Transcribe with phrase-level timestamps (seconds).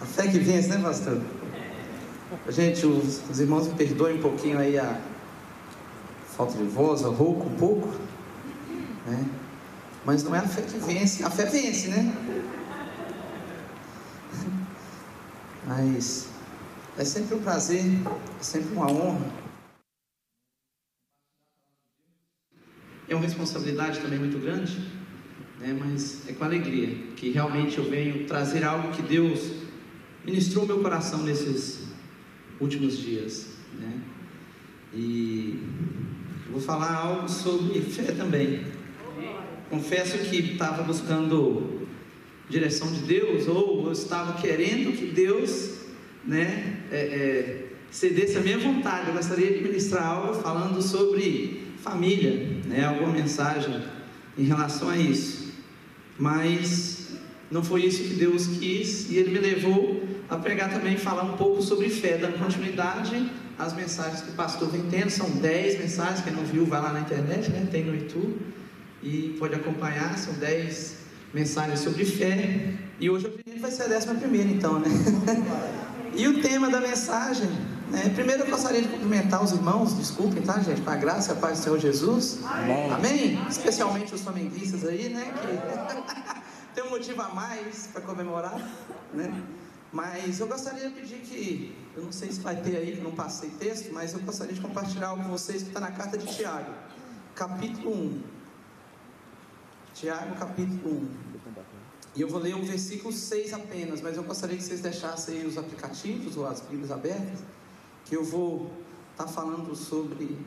[0.00, 1.20] A fé que vence, né, pastor?
[2.48, 4.98] Gente, os, os irmãos me perdoem um pouquinho aí a
[6.36, 7.88] falta de voz, a rouco um pouco,
[9.06, 9.26] né?
[10.04, 12.14] Mas não é a fé que vence, a fé vence, né?
[15.66, 16.28] Mas
[16.96, 17.84] é sempre um prazer,
[18.40, 19.30] é sempre uma honra.
[23.06, 24.78] É uma responsabilidade também muito grande,
[25.58, 25.76] né?
[25.78, 29.68] mas é com alegria que realmente eu venho trazer algo que Deus
[30.24, 31.80] ministrou meu coração nesses
[32.60, 33.46] últimos dias.
[33.78, 34.00] Né?
[34.94, 35.58] E
[36.50, 38.64] vou falar algo sobre fé também.
[39.68, 41.86] Confesso que estava buscando
[42.48, 45.78] direção de Deus, ou eu estava querendo que Deus
[46.24, 49.08] né, é, é, cedesse a minha vontade.
[49.08, 53.80] Eu gostaria de ministrar algo falando sobre família, né, alguma mensagem
[54.36, 55.52] em relação a isso.
[56.18, 57.10] Mas
[57.50, 59.99] não foi isso que Deus quis e Ele me levou
[60.30, 64.70] a pregar também falar um pouco sobre fé, dando continuidade às mensagens que o pastor
[64.70, 65.10] vem tendo.
[65.10, 68.38] São 10 mensagens, quem não viu, vai lá na internet, né, tem no YouTube
[69.02, 70.16] e pode acompanhar.
[70.16, 70.96] São 10
[71.34, 72.74] mensagens sobre fé.
[73.00, 74.88] E hoje vai ser a décima primeira, então, né?
[76.14, 77.48] e o tema da mensagem,
[77.90, 78.10] né?
[78.14, 80.80] Primeiro eu gostaria de cumprimentar os irmãos, desculpem, tá, gente?
[80.82, 82.38] Com a graça e a paz do Senhor Jesus.
[82.44, 82.92] Amém.
[82.92, 83.46] Amém?
[83.48, 85.32] Especialmente os flamenguistas aí, né?
[85.40, 88.60] Que tem um motivo a mais para comemorar,
[89.12, 89.32] né?
[89.92, 93.50] Mas eu gostaria de pedir que, eu não sei se vai ter aí, não passei
[93.50, 96.72] texto, mas eu gostaria de compartilhar algo com vocês que está na carta de Tiago,
[97.34, 98.22] capítulo 1.
[99.94, 101.30] Tiago, capítulo 1.
[102.14, 105.56] E eu vou ler o versículo 6 apenas, mas eu gostaria que vocês deixassem os
[105.58, 107.40] aplicativos ou as Bíblias abertas,
[108.04, 108.70] que eu vou
[109.12, 110.38] estar tá falando sobre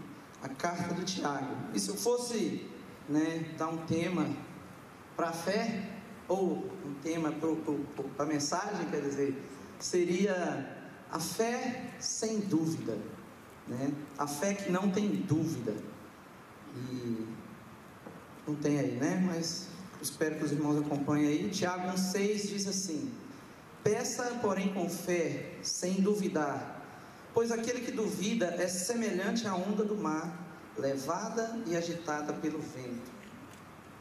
[0.42, 1.56] a carta de Tiago.
[1.74, 2.66] E se eu fosse
[3.08, 4.28] né, dar um tema
[5.16, 5.93] para a fé,
[6.28, 7.34] ou um tema
[8.16, 9.42] para a mensagem, quer dizer,
[9.80, 10.78] seria
[11.12, 12.98] a fé sem dúvida,
[13.68, 13.92] né?
[14.18, 15.74] a fé que não tem dúvida.
[16.76, 17.28] E
[18.48, 19.24] não tem aí, né?
[19.26, 19.68] Mas
[20.02, 21.50] espero que os irmãos acompanhem aí.
[21.50, 23.12] Tiago 1,6 diz assim:
[23.84, 26.82] Peça, porém, com fé, sem duvidar,
[27.34, 30.34] pois aquele que duvida é semelhante à onda do mar,
[30.78, 33.13] levada e agitada pelo vento.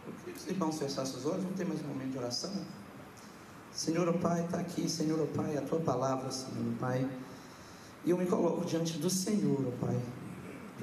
[0.04, 2.52] Queria que os irmãos fechassem os olhos, vamos ter mais um momento de oração.
[3.72, 7.08] Senhor, o Pai, está aqui, Senhor, o Pai, a tua palavra, Senhor, Pai.
[8.04, 10.00] E eu me coloco diante do Senhor, ó Pai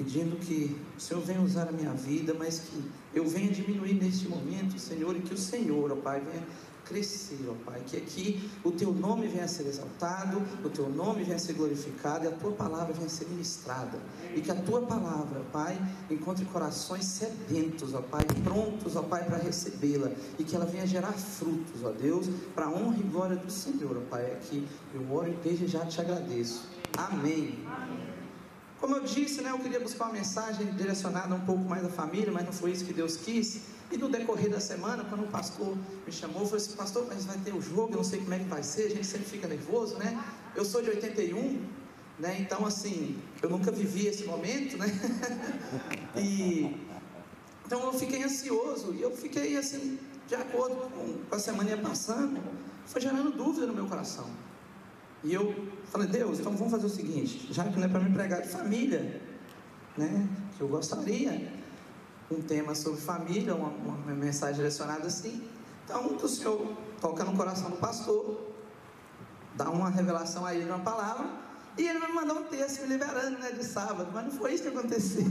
[0.00, 4.26] pedindo que o Senhor venha usar a minha vida, mas que eu venha diminuir neste
[4.28, 6.42] momento, Senhor, e que o Senhor, ó Pai, venha
[6.90, 11.22] crescer, ó Pai, que aqui o Teu nome venha a ser exaltado, o Teu nome
[11.22, 13.96] venha a ser glorificado e a Tua palavra venha a ser ministrada,
[14.34, 15.80] e que a Tua palavra, Pai,
[16.10, 21.12] encontre corações sedentos, ó Pai, prontos, ó Pai, para recebê-la, e que ela venha gerar
[21.12, 25.30] frutos, ó Deus, para a honra e glória do Senhor, ó Pai, aqui eu oro
[25.30, 26.68] e desde já te agradeço.
[26.98, 27.64] Amém.
[28.80, 32.32] Como eu disse, né, eu queria buscar uma mensagem direcionada um pouco mais à família,
[32.32, 33.60] mas não foi isso que Deus quis.
[33.90, 37.36] E no decorrer da semana, quando o pastor me chamou, falei assim, pastor, mas vai
[37.38, 39.48] ter o jogo, eu não sei como é que vai ser, a gente sempre fica
[39.48, 40.22] nervoso, né?
[40.54, 41.60] Eu sou de 81,
[42.18, 42.36] né?
[42.38, 44.86] Então, assim, eu nunca vivi esse momento, né?
[46.16, 46.76] e
[47.66, 49.96] então eu fiquei ansioso e eu fiquei assim,
[50.26, 50.90] de acordo
[51.28, 52.40] com a semana ia passando,
[52.84, 54.28] foi gerando dúvida no meu coração.
[55.22, 58.12] E eu falei, Deus, então vamos fazer o seguinte, já que não é para me
[58.12, 59.20] pregar de família,
[59.96, 60.28] né?
[60.56, 61.52] Que eu gostaria,
[62.30, 65.42] um tema sobre família, uma, uma mensagem direcionada assim.
[65.84, 68.40] Então, o Senhor toca no coração do pastor,
[69.54, 71.28] dá uma revelação a ele uma palavra,
[71.76, 74.62] e ele me mandou um texto me liberando né, de sábado, mas não foi isso
[74.64, 75.24] que aconteceu.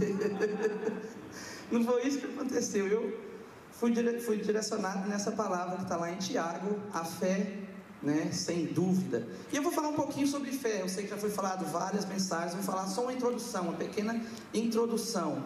[1.71, 2.87] não foi isso que aconteceu.
[2.87, 3.19] Eu
[3.71, 7.59] fui, dire, fui direcionado nessa palavra que está lá em Tiago, a fé
[8.01, 9.27] né, sem dúvida.
[9.51, 10.81] E eu vou falar um pouquinho sobre fé.
[10.81, 14.21] Eu sei que já foi falado várias mensagens, vou falar só uma introdução, uma pequena
[14.53, 15.45] introdução,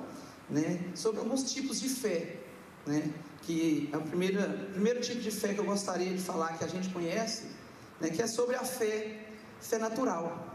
[0.54, 2.38] né, sobre alguns tipos de fé,
[2.86, 4.40] né, que é o primeiro,
[4.72, 7.48] primeiro tipo de fé que eu gostaria de falar que a gente conhece,
[8.00, 9.26] né, que é sobre a fé,
[9.60, 10.52] fé natural.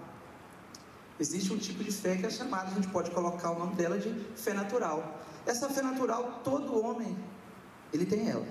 [1.18, 3.98] Existe um tipo de fé que é chamada, a gente pode colocar o nome dela
[3.98, 5.20] de fé natural.
[5.44, 7.16] Essa fé natural, todo homem,
[7.92, 8.46] ele tem ela.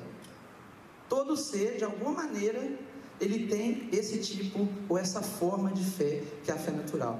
[1.07, 2.77] Todo ser, de alguma maneira,
[3.21, 7.17] ele tem esse tipo ou essa forma de fé que é a fé natural.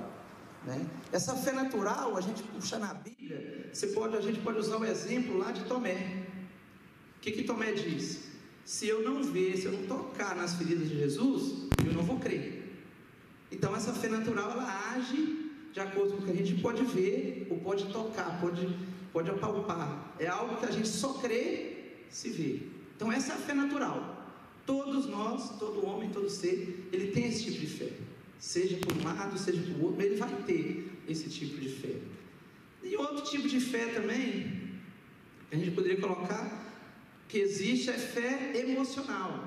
[0.68, 0.86] Né?
[1.14, 4.84] Essa fé natural, a gente puxa na Bíblia, você pode, a gente pode usar o
[4.84, 6.26] exemplo lá de Tomé.
[7.16, 8.28] O que, que Tomé diz?
[8.66, 12.20] Se eu não ver, se eu não tocar nas feridas de Jesus, eu não vou
[12.20, 12.84] crer.
[13.50, 17.48] Então essa fé natural ela age de acordo com o que a gente pode ver
[17.50, 18.68] ou pode tocar, pode,
[19.14, 20.16] pode apalpar.
[20.20, 22.64] É algo que a gente só crê se vê.
[22.94, 24.18] Então essa é a fé natural.
[24.66, 27.68] Todos nós, todo homem, todo ser, ele tem esse tipo de
[28.40, 31.96] seja por um lado, seja por outro, ele vai ter esse tipo de fé.
[32.84, 34.80] E outro tipo de fé também,
[35.50, 36.66] que a gente poderia colocar,
[37.28, 39.46] que existe é fé emocional.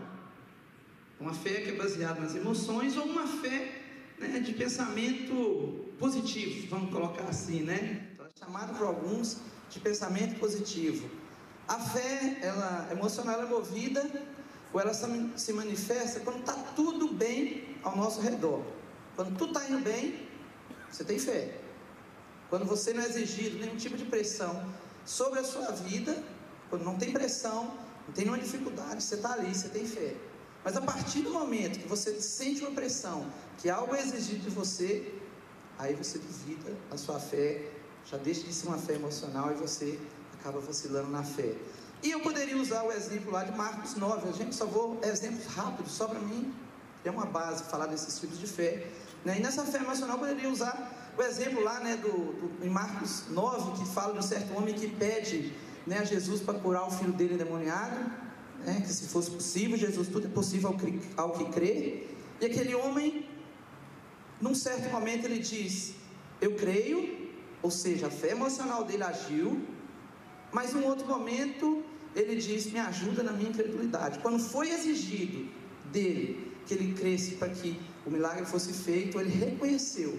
[1.19, 3.83] Uma fé que é baseada nas emoções ou uma fé
[4.19, 8.09] né, de pensamento positivo, vamos colocar assim, né?
[8.15, 9.39] Então, é chamado por alguns
[9.71, 11.09] de pensamento positivo.
[11.69, 14.11] A fé, ela emocional, ela é movida
[14.73, 18.63] ou ela se manifesta quando está tudo bem ao nosso redor.
[19.17, 20.29] Quando tudo está indo bem,
[20.91, 21.59] você tem fé.
[22.49, 24.69] Quando você não é exigido nenhum tipo de pressão
[25.05, 26.23] sobre a sua vida,
[26.69, 27.65] quando não tem pressão,
[28.07, 30.17] não tem nenhuma dificuldade, você está ali, você tem fé.
[30.65, 33.27] Mas a partir do momento que você sente uma pressão,
[33.59, 35.15] que algo é exigido de você,
[35.79, 37.71] aí você duvida a sua fé,
[38.05, 39.99] já deixa de ser uma fé emocional e você
[40.39, 41.55] acaba vacilando na fé.
[42.03, 45.47] E eu poderia usar o exemplo lá de Marcos 9, a gente só vou exemplos
[45.47, 46.53] rápidos, só para mim
[47.05, 48.87] é uma base falar desses tipos de fé.
[49.25, 49.39] Né?
[49.39, 53.83] E nessa fé emocional poderia usar o exemplo lá né, do, do, em Marcos 9,
[53.83, 55.53] que fala de um certo homem que pede
[55.87, 58.11] né, a Jesus para curar o filho dele endemoniado,
[58.65, 60.77] né, que se fosse possível, Jesus, tudo é possível
[61.17, 62.07] ao, ao que crê.
[62.41, 63.29] E aquele homem,
[64.41, 65.95] num certo momento, ele diz:
[66.41, 67.31] Eu creio,
[67.63, 69.63] ou seja, a fé emocional dele agiu,
[70.53, 71.83] mas em um outro momento
[72.15, 74.19] ele diz: Me ajuda na minha incredulidade.
[74.21, 75.51] Quando foi exigido
[75.91, 80.19] dele que ele cresce para que o milagre fosse feito, ele reconheceu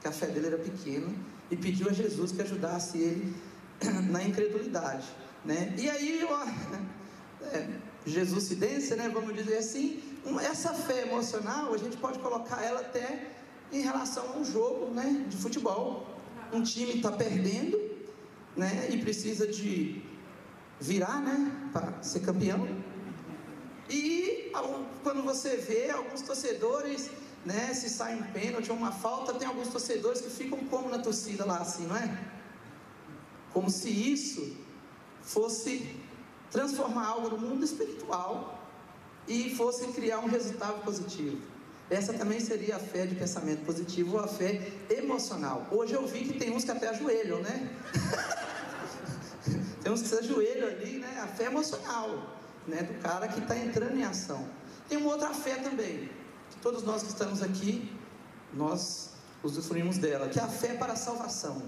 [0.00, 1.08] que a fé dele era pequena
[1.50, 3.34] e pediu a Jesus que ajudasse ele
[4.10, 5.06] na incredulidade.
[5.44, 5.74] Né?
[5.78, 6.46] E aí, ó,
[7.46, 7.68] é,
[8.06, 10.02] Jesus se desse, né, vamos dizer assim,
[10.40, 13.28] essa fé emocional, a gente pode colocar ela até
[13.72, 16.06] em relação a um jogo né, de futebol.
[16.52, 17.80] Um time está perdendo
[18.56, 20.02] né, e precisa de
[20.80, 22.66] virar né, para ser campeão.
[23.88, 24.52] E
[25.02, 27.10] quando você vê alguns torcedores,
[27.44, 30.98] né, se sai um pênalti ou uma falta, tem alguns torcedores que ficam como na
[30.98, 32.18] torcida lá assim, não é?
[33.52, 34.56] Como se isso
[35.22, 35.96] fosse
[36.50, 38.60] transformar algo no mundo espiritual
[39.26, 41.40] e fosse criar um resultado positivo.
[41.90, 45.66] Essa também seria a fé de pensamento positivo ou a fé emocional.
[45.70, 47.70] Hoje eu vi que tem uns que até ajoelham, né?
[49.82, 51.20] tem uns que se ajoelham ali, né?
[51.22, 52.82] A fé emocional, né?
[52.82, 54.46] Do cara que está entrando em ação.
[54.88, 56.10] Tem uma outra fé também,
[56.50, 57.90] que todos nós que estamos aqui,
[58.52, 59.10] nós
[59.42, 61.62] usufruímos dela, que é a fé para a salvação,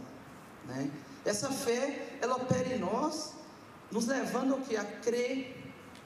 [0.66, 0.90] né?
[1.24, 3.32] Essa fé, ela opera em nós,
[3.90, 4.76] nos levando ao que?
[4.76, 5.56] A crer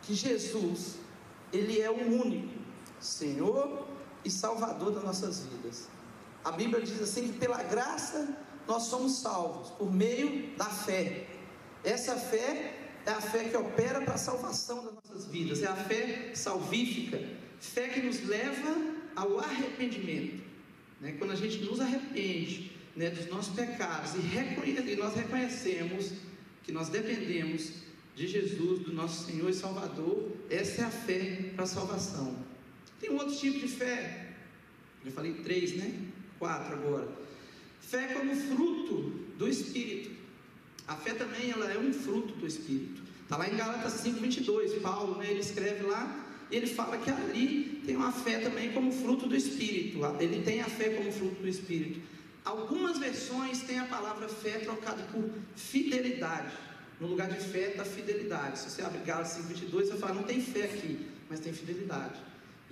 [0.03, 0.95] que Jesus,
[1.53, 2.57] Ele é o único
[3.01, 3.87] Senhor
[4.25, 5.89] e Salvador das nossas vidas.
[6.45, 8.37] A Bíblia diz assim que pela graça
[8.67, 11.27] nós somos salvos, por meio da fé.
[11.83, 12.78] Essa fé
[13.09, 17.19] é a fé que opera para a salvação das nossas vidas, é a fé salvífica,
[17.59, 18.77] fé que nos leva
[19.17, 20.43] ao arrependimento.
[21.01, 21.13] Né?
[21.19, 26.13] Quando a gente nos arrepende, né, dos nossos pecados e, e nós reconhecemos
[26.65, 27.73] que nós dependemos
[28.15, 32.37] de Jesus, do nosso Senhor e Salvador, essa é a fé para a salvação.
[33.01, 34.33] Tem um outro tipo de fé,
[35.05, 35.95] já falei três, né?
[36.39, 37.09] Quatro agora.
[37.81, 38.97] Fé como fruto
[39.39, 40.18] do Espírito.
[40.89, 43.03] A fé também ela é um fruto do Espírito.
[43.23, 47.83] Está lá em Gálatas 5,22, Paulo, né, ele escreve lá, e ele fala que ali
[47.85, 50.01] tem uma fé também como fruto do Espírito.
[50.19, 52.01] Ele tem a fé como fruto do Espírito.
[52.43, 56.57] Algumas versões têm a palavra fé trocada por fidelidade.
[56.99, 58.59] No lugar de fé está fidelidade.
[58.59, 62.19] Se você abrir Gálatas 5,22, você fala, não tem fé aqui, mas tem fidelidade.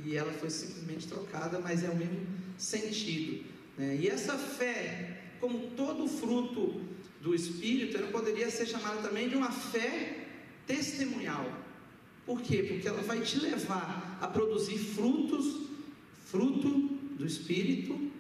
[0.02, 2.26] E ela foi simplesmente trocada, mas é o mesmo
[2.56, 3.44] sentido.
[3.76, 3.98] Né?
[4.00, 6.80] E essa fé, como todo fruto
[7.26, 10.28] do Espírito, ela poderia ser chamada também de uma fé
[10.64, 11.44] testemunhal.
[12.24, 12.62] Por quê?
[12.62, 15.68] Porque ela vai te levar a produzir frutos,
[16.24, 16.70] fruto
[17.18, 18.12] do Espírito,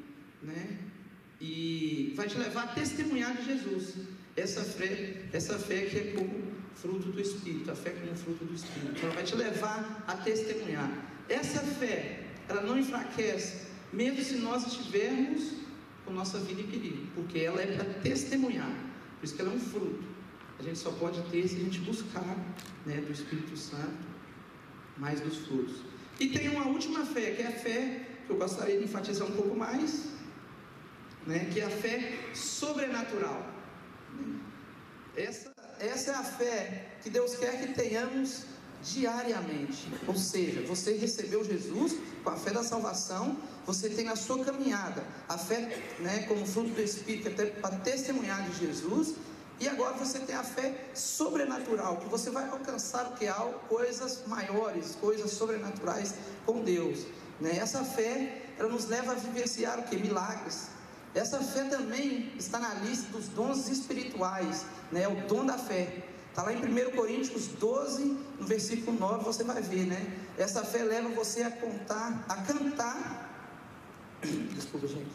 [0.42, 0.78] né?
[1.40, 3.94] e vai te levar a testemunhar de Jesus.
[4.36, 8.54] Essa fé, essa fé que é como fruto do Espírito, a fé como fruto do
[8.54, 9.04] Espírito.
[9.04, 10.90] Ela vai te levar a testemunhar.
[11.28, 15.52] Essa fé, ela não enfraquece, mesmo se nós estivermos
[16.04, 18.85] com nossa vida em perigo, porque ela é para testemunhar.
[19.18, 20.04] Por isso que ela é um fruto.
[20.58, 22.36] A gente só pode ter se a gente buscar
[22.86, 24.06] né, do Espírito Santo
[24.96, 25.82] mais dos frutos.
[26.18, 29.32] E tem uma última fé, que é a fé que eu gostaria de enfatizar um
[29.32, 30.06] pouco mais,
[31.26, 33.54] né, que é a fé sobrenatural.
[35.14, 38.46] Essa, essa é a fé que Deus quer que tenhamos
[38.92, 39.92] diariamente.
[40.06, 45.04] Ou seja, você recebeu Jesus com a fé da salvação, você tem na sua caminhada
[45.28, 49.14] a fé né, como fruto do Espírito, até para testemunhar de Jesus.
[49.58, 53.34] E agora você tem a fé sobrenatural, que você vai alcançar o que há,
[53.68, 56.14] coisas maiores, coisas sobrenaturais
[56.44, 57.06] com Deus.
[57.40, 57.56] Né?
[57.56, 59.96] Essa fé, ela nos leva a vivenciar o que?
[59.96, 60.68] Milagres.
[61.14, 65.08] Essa fé também está na lista dos dons espirituais, né?
[65.08, 66.04] o dom da fé.
[66.36, 68.04] Está lá em 1 Coríntios 12,
[68.38, 70.18] no versículo 9, você vai ver, né?
[70.36, 73.56] Essa fé leva você a contar, a cantar.
[74.52, 75.08] Desculpa, gente.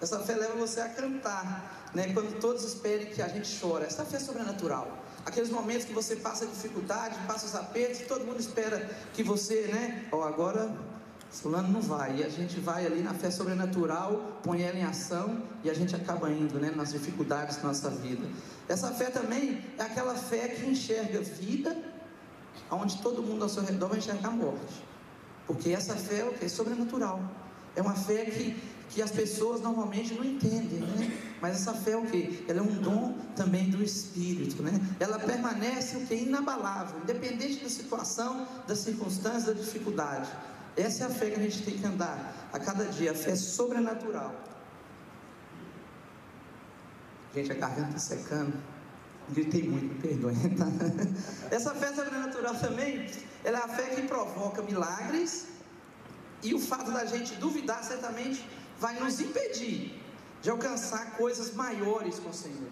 [0.00, 2.12] Essa fé leva você a cantar, né?
[2.14, 3.84] Quando todos esperem que a gente chora.
[3.84, 4.96] Essa fé é sobrenatural.
[5.26, 10.06] Aqueles momentos que você passa dificuldade, passa os apertos, todo mundo espera que você, né?
[10.12, 10.72] Ó, oh, agora
[11.30, 12.18] fulano não vai.
[12.18, 15.94] E a gente vai ali na fé sobrenatural, põe ela em ação e a gente
[15.94, 16.72] acaba indo, né?
[16.74, 18.26] Nas dificuldades da nossa vida.
[18.68, 21.76] Essa fé também é aquela fé que enxerga vida,
[22.70, 24.84] onde todo mundo ao seu redor vai enxergar a morte.
[25.46, 26.44] Porque essa fé é?
[26.44, 27.20] É sobrenatural.
[27.74, 28.56] É uma fé que,
[28.88, 31.18] que as pessoas normalmente não entendem, né?
[31.40, 32.44] Mas essa fé é o que?
[32.48, 34.72] Ela é um dom também do Espírito, né?
[34.98, 36.14] Ela permanece o que?
[36.14, 40.28] Inabalável, independente da situação, da circunstância, da dificuldade.
[40.80, 43.34] Essa é a fé que a gente tem que andar a cada dia, a fé
[43.36, 44.34] sobrenatural.
[47.34, 48.54] Gente, a garganta está secando.
[49.28, 50.34] Gritei muito, perdoe.
[50.56, 50.66] Tá?
[51.54, 53.08] Essa fé sobrenatural também,
[53.44, 55.46] ela é a fé que provoca milagres
[56.42, 58.44] e o fato da gente duvidar certamente
[58.78, 60.02] vai nos impedir
[60.42, 62.70] de alcançar coisas maiores com o Senhor.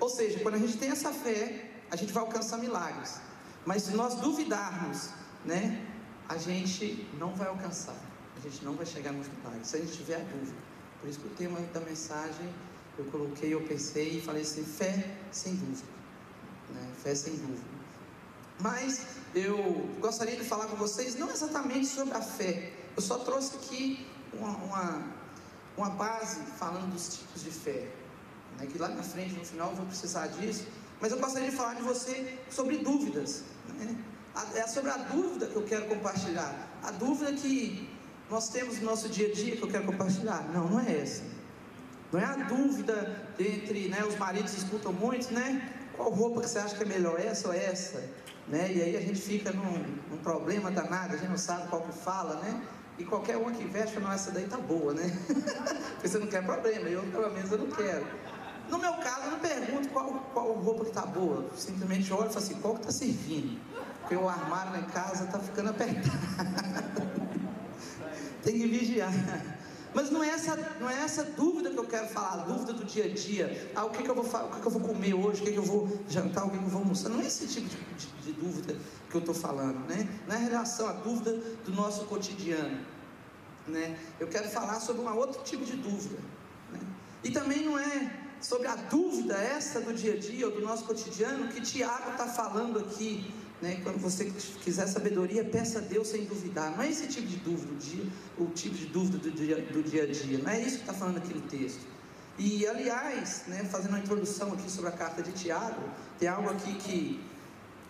[0.00, 3.20] Ou seja, quando a gente tem essa fé, a gente vai alcançar milagres.
[3.64, 5.10] Mas se nós duvidarmos,
[5.44, 5.86] né,
[6.28, 7.96] a gente não vai alcançar.
[8.36, 9.68] A gente não vai chegar nos milagres.
[9.68, 10.56] Se a gente tiver dúvida.
[11.00, 12.48] Por isso que o tema da mensagem
[12.98, 15.88] eu coloquei, eu pensei e falei assim: fé sem dúvida.
[16.70, 16.92] Né?
[17.02, 17.72] Fé sem dúvida.
[18.60, 22.72] Mas eu gostaria de falar com vocês não exatamente sobre a fé.
[22.94, 25.02] Eu só trouxe aqui uma, uma,
[25.76, 27.88] uma base falando dos tipos de fé.
[28.58, 28.66] Né?
[28.66, 30.66] Que lá na frente, no final, eu vou precisar disso.
[31.00, 33.42] Mas eu gostaria de falar de você sobre dúvidas.
[33.68, 33.96] Né?
[34.54, 36.54] É sobre a dúvida que eu quero compartilhar.
[36.82, 37.88] A dúvida que
[38.30, 40.48] nós temos no nosso dia a dia que eu quero compartilhar.
[40.52, 41.22] Não, não é essa.
[42.10, 45.70] Não é a dúvida entre, né, os maridos escutam muito, né?
[45.96, 48.02] Qual roupa que você acha que é melhor, essa ou essa?
[48.48, 48.72] Né?
[48.72, 51.92] E aí a gente fica num, num problema danado, a gente não sabe qual que
[51.92, 52.62] fala, né?
[52.98, 55.10] E qualquer uma que veste, fala, essa daí tá boa, né?
[55.94, 58.06] Porque você não quer problema, eu pelo menos eu não quero.
[58.68, 62.32] No meu caso, eu não pergunto qual, qual roupa que tá boa, simplesmente olho e
[62.32, 63.58] falo assim, qual que tá servindo?
[64.02, 66.10] Porque o armário em casa tá ficando apertado.
[68.42, 69.12] Tem que vigiar.
[69.94, 72.84] Mas não é, essa, não é essa dúvida que eu quero falar, a dúvida do
[72.84, 73.70] dia a dia.
[73.74, 75.52] Ah, o que, que eu vou o que, que eu vou comer hoje, o que,
[75.52, 77.10] que eu vou jantar, o que, que eu vou almoçar.
[77.10, 78.76] Não é esse tipo de, de, de dúvida
[79.10, 80.08] que eu estou falando, né?
[80.26, 81.32] Não é relação à dúvida
[81.64, 82.80] do nosso cotidiano.
[83.66, 83.98] Né?
[84.18, 86.18] Eu quero falar sobre um outro tipo de dúvida.
[86.72, 86.80] Né?
[87.22, 90.84] E também não é sobre a dúvida essa do dia a dia ou do nosso
[90.84, 93.32] cotidiano que Tiago está falando aqui
[93.62, 93.80] né?
[93.84, 94.24] Quando você
[94.64, 96.72] quiser sabedoria, peça a Deus sem duvidar.
[96.72, 98.04] Não é esse tipo de dúvida, dia,
[98.36, 100.38] o tipo de dúvida do dia, do dia a dia.
[100.38, 101.86] Não é isso que está falando aqui no texto.
[102.36, 105.80] E, aliás, né, fazendo uma introdução aqui sobre a carta de Tiago,
[106.18, 107.24] tem algo aqui que,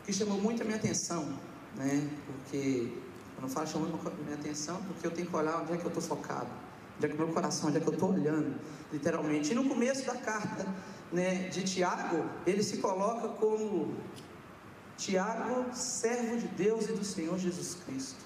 [0.04, 1.38] que chamou muito a minha atenção.
[1.74, 2.06] Né?
[2.26, 2.92] Porque,
[3.40, 5.88] eu falo chamando a minha atenção, porque eu tenho que olhar onde é que eu
[5.88, 6.50] estou focado.
[6.98, 8.60] Onde é que o meu coração, onde é que eu estou olhando,
[8.92, 9.52] literalmente.
[9.52, 10.66] E no começo da carta
[11.10, 13.96] né, de Tiago, ele se coloca como
[15.04, 18.24] Tiago, servo de Deus e do Senhor Jesus Cristo.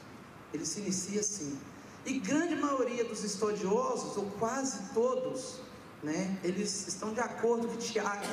[0.52, 1.59] Ele se inicia assim.
[2.04, 5.61] E grande maioria dos estudiosos, ou quase todos,
[6.02, 8.26] né, eles estão de acordo que Tiago,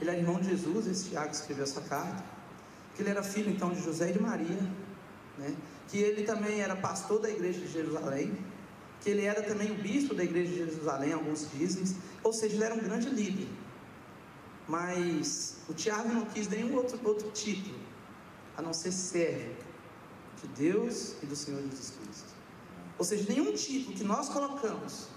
[0.00, 2.24] ele é irmão de Jesus, esse Tiago escreveu essa carta,
[2.96, 4.62] que ele era filho então de José e de Maria,
[5.36, 5.54] né,
[5.88, 8.36] que ele também era pastor da igreja de Jerusalém,
[9.00, 11.84] que ele era também o bispo da igreja de Jerusalém, alguns dizem,
[12.24, 13.46] ou seja, ele era um grande líder.
[14.68, 17.78] Mas o Tiago não quis nenhum outro, outro título,
[18.56, 19.56] a não ser servo
[20.42, 22.34] de Deus e do Senhor Jesus Cristo.
[22.98, 25.08] Ou seja, nenhum título que nós colocamos,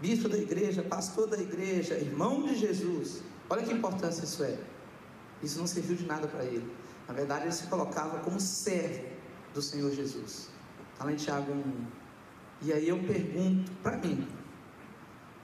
[0.00, 4.58] bispo da igreja, pastor da igreja, irmão de Jesus, olha que importância isso é.
[5.42, 6.72] Isso não serviu de nada para ele.
[7.06, 9.04] Na verdade, ele se colocava como servo
[9.52, 10.48] do Senhor Jesus.
[10.92, 11.86] Está lá em Tiago 1.
[12.62, 14.26] E aí eu pergunto para mim: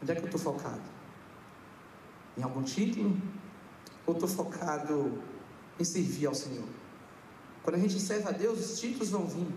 [0.03, 0.81] onde é que eu estou focado?
[2.37, 3.17] Em algum título?
[4.13, 5.23] Ou estou focado
[5.81, 6.69] em servir ao Senhor?
[7.63, 9.49] Quando a gente serve a Deus, os títulos vão vir.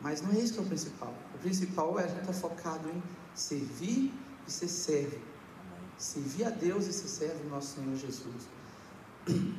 [0.00, 1.14] Mas não é isso que é o principal.
[1.34, 3.02] O principal é a gente estar tá focado em
[3.34, 4.14] servir
[4.46, 5.18] e ser servo.
[5.98, 8.48] Servir a Deus e ser servo do nosso Senhor Jesus.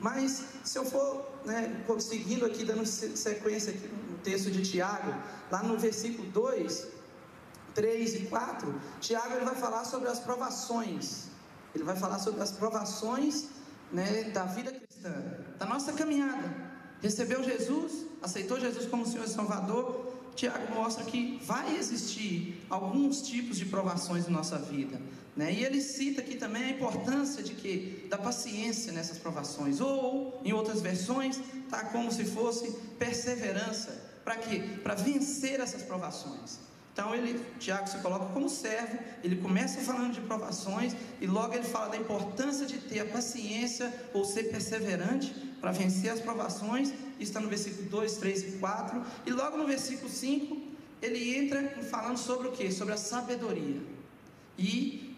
[0.02, 5.14] Mas, se eu for né, seguindo aqui, dando sequência aqui no texto de Tiago,
[5.52, 6.88] lá no versículo 2,
[7.76, 11.30] 3 e 4, Tiago ele vai falar sobre as provações
[11.74, 13.50] ele vai falar sobre as provações
[13.92, 15.14] né, da vida cristã,
[15.58, 16.70] da nossa caminhada.
[17.02, 20.14] Recebeu Jesus, aceitou Jesus como Senhor e Salvador.
[20.36, 25.02] Tiago mostra que vai existir alguns tipos de provações na nossa vida.
[25.36, 25.54] Né?
[25.54, 30.54] E ele cita aqui também a importância de que da paciência nessas provações, ou em
[30.54, 34.10] outras versões, tá como se fosse perseverança.
[34.24, 34.62] Para quê?
[34.84, 36.60] Para vencer essas provações.
[37.00, 41.64] Então ele, Tiago se coloca como servo, ele começa falando de provações e logo ele
[41.64, 46.90] fala da importância de ter a paciência ou ser perseverante para vencer as provações.
[46.90, 49.02] Isso está no versículo 2, 3 e 4.
[49.26, 50.58] E logo no versículo 5,
[51.02, 52.70] ele entra falando sobre o que?
[52.70, 53.82] Sobre a sabedoria.
[54.58, 55.09] E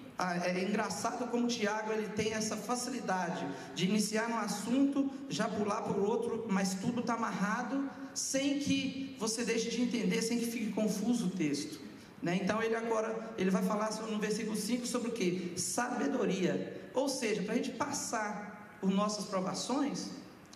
[0.46, 5.82] é engraçado como o Tiago ele tem essa facilidade de iniciar um assunto, já pular
[5.82, 10.46] para o outro, mas tudo está amarrado, sem que você deixe de entender, sem que
[10.46, 11.80] fique confuso o texto.
[12.22, 12.40] Né?
[12.42, 15.54] Então ele agora ele vai falar no versículo 5 sobre o que?
[15.58, 16.90] Sabedoria.
[16.94, 20.10] Ou seja, para a gente passar por nossas provações,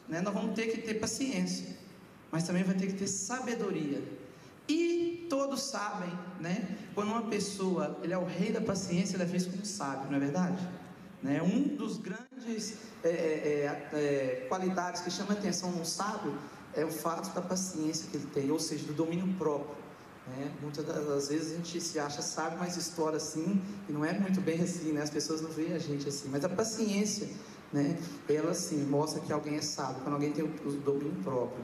[0.08, 1.76] né, nós vamos ter que ter paciência,
[2.32, 4.04] mas também vai ter que ter sabedoria.
[4.68, 6.78] E todos sabem, né?
[6.94, 10.18] Quando uma pessoa, ele é o rei da paciência, ele é visto como sábio, não
[10.18, 10.68] é verdade?
[11.22, 11.42] Né?
[11.42, 16.38] Um dos grandes é, é, é, é qualidades que chama a atenção no sábio
[16.74, 19.76] é o fato da paciência que ele tem, ou seja, do domínio próprio.
[20.28, 20.52] Né?
[20.62, 24.42] Muitas das vezes a gente se acha sábio, mas estoura assim, e não é muito
[24.42, 25.02] bem assim, né?
[25.02, 26.30] As pessoas não veem a gente assim.
[26.30, 27.30] Mas a paciência,
[27.72, 27.98] né?
[28.28, 31.64] Ela sim mostra que alguém é sábio, quando alguém tem o, o domínio próprio.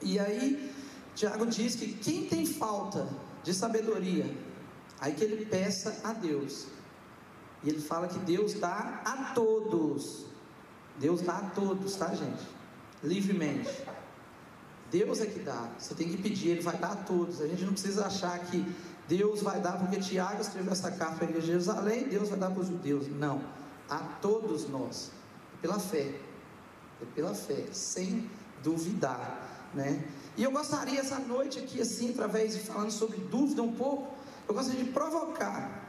[0.00, 0.72] E aí
[1.14, 3.08] Tiago diz que quem tem falta
[3.42, 4.36] de sabedoria,
[5.00, 6.66] aí que ele peça a Deus.
[7.62, 10.26] E ele fala que Deus dá a todos.
[10.98, 12.46] Deus dá a todos, tá, gente?
[13.02, 13.70] Livremente.
[14.90, 15.70] Deus é que dá.
[15.78, 17.40] Você tem que pedir, ele vai dar a todos.
[17.40, 18.64] A gente não precisa achar que
[19.08, 22.38] Deus vai dar porque Tiago escreveu essa carta para a igreja de Jerusalém, Deus vai
[22.38, 23.08] dar para os judeus.
[23.08, 23.42] Não.
[23.88, 25.10] A todos nós.
[25.60, 26.20] Pela fé.
[27.14, 28.30] Pela fé, sem
[28.62, 30.04] duvidar, né?
[30.36, 34.14] E eu gostaria essa noite aqui, assim, através de falando sobre dúvida um pouco,
[34.48, 35.82] eu gostaria de provocar.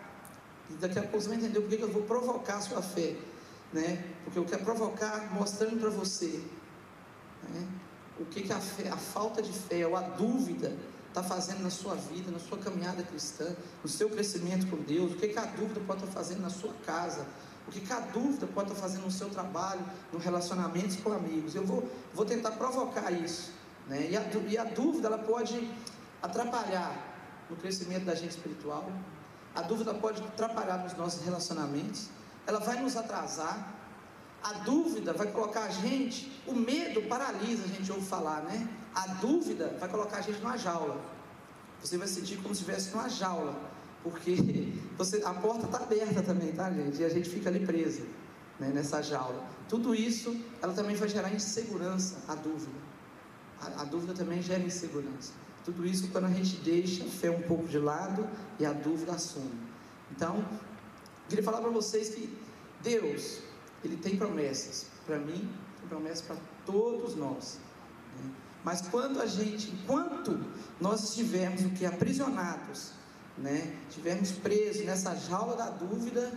[0.70, 3.16] E daqui a pouco você vai entender por que eu vou provocar a sua fé.
[3.74, 4.06] Né?
[4.24, 6.42] Porque eu quero provocar mostrando para você
[7.50, 7.68] né?
[8.20, 10.76] o que, que a, fé, a falta de fé ou a dúvida
[11.10, 15.16] está fazendo na sua vida, na sua caminhada cristã, no seu crescimento com Deus, o
[15.16, 17.26] que, que a dúvida pode estar tá fazendo na sua casa,
[17.68, 21.12] o que, que a dúvida pode estar tá fazendo no seu trabalho, no relacionamento com
[21.12, 21.56] amigos.
[21.56, 23.52] Eu vou, vou tentar provocar isso.
[23.88, 24.10] Né?
[24.12, 25.70] E, a, e a dúvida ela pode
[26.22, 27.16] atrapalhar
[27.50, 28.90] no crescimento da gente espiritual,
[29.54, 32.10] a dúvida pode atrapalhar nos nossos relacionamentos,
[32.46, 33.74] ela vai nos atrasar,
[34.44, 38.68] a dúvida vai colocar a gente, o medo paralisa, a gente ouve falar, né?
[38.94, 41.00] A dúvida vai colocar a gente numa jaula.
[41.82, 43.56] Você vai sentir como se estivesse numa jaula,
[44.04, 44.36] porque
[44.98, 47.02] você, a porta está aberta também, tá, gente?
[47.02, 48.04] E a gente fica ali preso
[48.60, 49.44] né, nessa jaula.
[49.68, 52.72] Tudo isso, ela também vai gerar insegurança, a dúvida.
[53.62, 55.34] A, a dúvida também gera insegurança.
[55.64, 58.28] Tudo isso quando a gente deixa a fé um pouco de lado
[58.60, 59.60] e a dúvida assume.
[60.12, 60.46] Então,
[61.28, 62.38] queria falar para vocês que
[62.84, 63.40] Deus,
[63.84, 67.60] Ele tem promessas para mim, tem promessas para todos nós.
[68.18, 68.32] Né?
[68.64, 70.40] Mas quando a gente, enquanto
[70.80, 72.92] nós estivermos o que aprisionados,
[73.38, 76.32] né, estivermos presos nessa jaula da dúvida,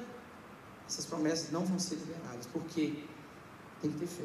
[0.88, 3.04] essas promessas não vão ser liberadas, porque
[3.80, 4.24] tem que ter fé.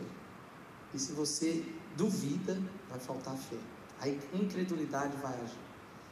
[0.93, 1.65] E se você
[1.97, 2.58] duvida,
[2.93, 3.58] vai faltar fé.
[3.99, 5.58] A incredulidade vai agir.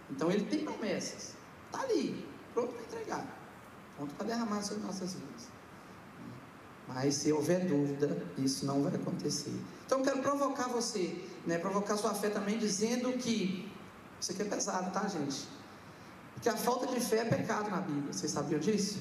[0.10, 1.36] Então ele tem promessas.
[1.68, 3.26] Está ali, pronto para entregar.
[3.96, 5.48] Pronto para derramar sobre nossas vidas.
[6.88, 9.54] Mas se houver dúvida, isso não vai acontecer.
[9.86, 13.72] Então eu quero provocar você, né, provocar sua fé também, dizendo que
[14.20, 15.48] isso aqui é pesado, tá, gente?
[16.42, 18.12] Que a falta de fé é pecado na Bíblia.
[18.12, 19.00] Vocês sabiam disso?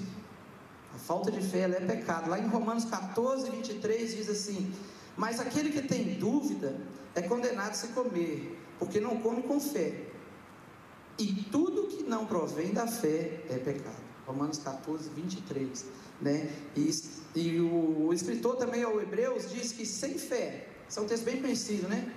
[0.95, 2.29] A falta de fé é pecado.
[2.29, 4.73] Lá em Romanos 14, 23 diz assim:
[5.17, 6.81] mas aquele que tem dúvida
[7.15, 10.07] é condenado a se comer, porque não come com fé.
[11.19, 14.11] E tudo que não provém da fé é pecado.
[14.27, 15.85] Romanos 14, 23.
[16.21, 16.51] Né?
[16.77, 16.91] E,
[17.35, 21.25] e o, o, escritor também ao Hebreus diz que sem fé, esse é um texto
[21.25, 22.13] bem conhecido, né?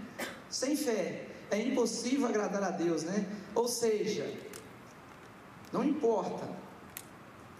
[0.49, 3.25] Sem fé é impossível agradar a Deus, né?
[3.55, 4.31] Ou seja,
[5.71, 6.49] não importa.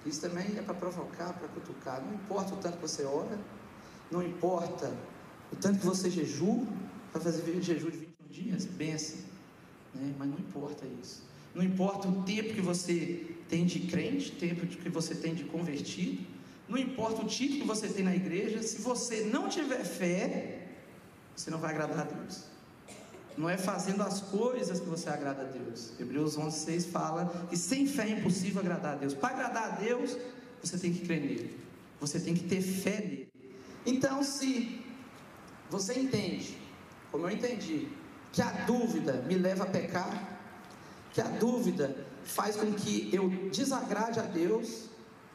[0.05, 2.01] Isso também é para provocar, para cutucar.
[2.01, 3.39] Não importa o tanto que você ora,
[4.11, 4.93] não importa
[5.53, 6.65] o tanto que você jejua,
[7.13, 9.19] vai fazer jejum de 21 dias, benção.
[9.93, 10.13] Né?
[10.17, 11.21] Mas não importa isso.
[11.53, 15.43] Não importa o tempo que você tem de crente, o tempo que você tem de
[15.43, 16.25] convertido.
[16.67, 18.63] Não importa o título que você tem na igreja.
[18.63, 20.69] Se você não tiver fé,
[21.35, 22.45] você não vai agradar a Deus.
[23.37, 25.91] Não é fazendo as coisas que você agrada a Deus.
[25.99, 29.13] Hebreus 11,6 fala que sem fé é impossível agradar a Deus.
[29.13, 30.17] Para agradar a Deus,
[30.63, 31.57] você tem que crer nele.
[31.99, 33.33] Você tem que ter fé nele.
[33.85, 34.82] Então, se
[35.73, 36.55] você entende,
[37.11, 37.87] como eu entendi,
[38.31, 40.39] que a dúvida me leva a pecar,
[41.11, 44.89] que a dúvida faz com que eu desagrade a Deus,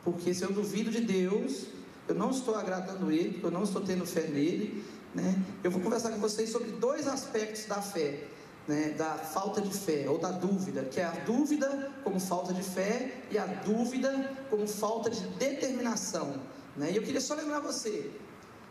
[0.05, 1.66] porque se eu duvido de Deus,
[2.07, 4.85] eu não estou agradando Ele, porque eu não estou tendo fé nele.
[5.12, 5.37] Né?
[5.64, 8.22] Eu vou conversar com vocês sobre dois aspectos da fé,
[8.68, 8.90] né?
[8.90, 13.22] da falta de fé ou da dúvida, que é a dúvida como falta de fé
[13.29, 16.40] e a dúvida como falta de determinação.
[16.77, 16.92] Né?
[16.92, 18.09] E eu queria só lembrar você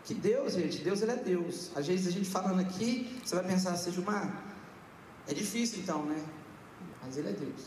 [0.07, 1.69] que Deus, gente, Deus ele é Deus.
[1.75, 4.41] Às vezes a gente falando aqui, você vai pensar assim, Gilmar,
[5.27, 6.23] é difícil então, né?
[7.03, 7.61] Mas ele é Deus.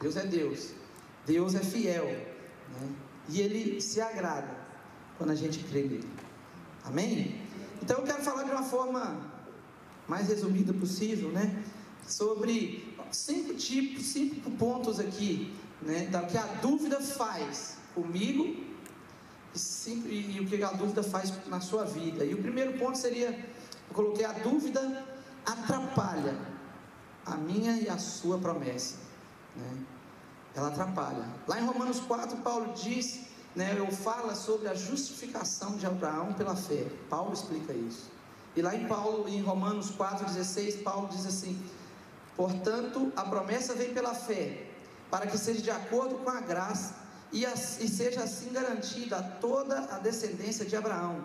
[0.00, 0.70] Deus é Deus.
[1.26, 2.04] Deus é fiel.
[2.04, 2.88] Né?
[3.28, 4.56] E ele se agrada
[5.18, 6.08] quando a gente crê nele.
[6.84, 7.42] Amém?
[7.82, 9.20] Então eu quero falar de uma forma
[10.06, 11.64] mais resumida possível, né?
[12.06, 16.06] Sobre cinco tipos, cinco pontos aqui, né?
[16.06, 18.71] Da que a dúvida faz comigo
[19.54, 22.24] e, cinco, e, e o que a dúvida faz na sua vida.
[22.24, 25.04] E o primeiro ponto seria, eu coloquei a dúvida
[25.44, 26.36] atrapalha
[27.24, 28.96] a minha e a sua promessa,
[29.56, 29.78] né?
[30.54, 31.26] Ela atrapalha.
[31.46, 33.20] Lá em Romanos 4, Paulo diz,
[33.56, 36.86] né, eu fala sobre a justificação de Abraão pela fé.
[37.08, 38.10] Paulo explica isso.
[38.54, 41.58] E lá em Paulo, em Romanos 4,16, Paulo diz assim:
[42.36, 44.66] Portanto, a promessa vem pela fé,
[45.10, 47.01] para que seja de acordo com a graça
[47.32, 51.24] e, e seja assim garantida a toda a descendência de Abraão,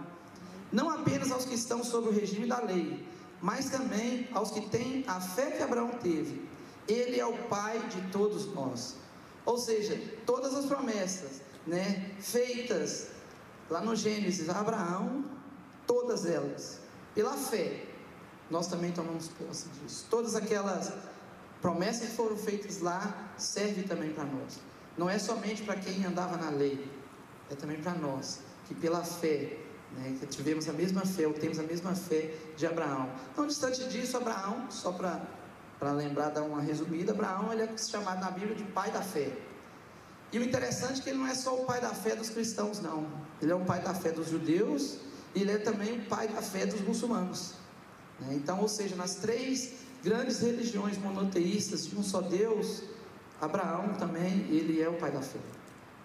[0.71, 3.05] não apenas aos que estão sob o regime da lei,
[3.41, 6.47] mas também aos que têm a fé que Abraão teve.
[6.87, 8.95] Ele é o pai de todos nós.
[9.45, 13.07] Ou seja, todas as promessas, né, feitas
[13.69, 15.25] lá no Gênesis a Abraão,
[15.85, 16.79] todas elas
[17.17, 17.83] pela fé,
[18.47, 20.05] nós também tomamos posse disso.
[20.07, 20.93] Todas aquelas
[21.61, 24.59] promessas que foram feitas lá servem também para nós.
[24.97, 26.89] Não é somente para quem andava na lei,
[27.49, 29.57] é também para nós, que pela fé,
[29.93, 33.09] né, que tivemos a mesma fé, ou temos a mesma fé de Abraão.
[33.35, 38.31] Não distante disso, Abraão, só para lembrar, dar uma resumida, Abraão ele é chamado na
[38.31, 39.31] Bíblia de pai da fé.
[40.33, 42.81] E o interessante é que ele não é só o pai da fé dos cristãos,
[42.81, 43.07] não.
[43.41, 44.97] Ele é o pai da fé dos judeus
[45.41, 47.53] ele é também o pai da fé dos muçulmanos.
[48.19, 48.35] Né?
[48.35, 52.83] Então, ou seja, nas três grandes religiões monoteístas de um só Deus,
[53.39, 55.39] Abraão também, ele é o pai da fé.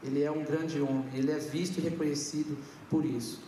[0.02, 2.58] Ele é um grande homem, ele é visto e reconhecido
[2.90, 3.40] por isso.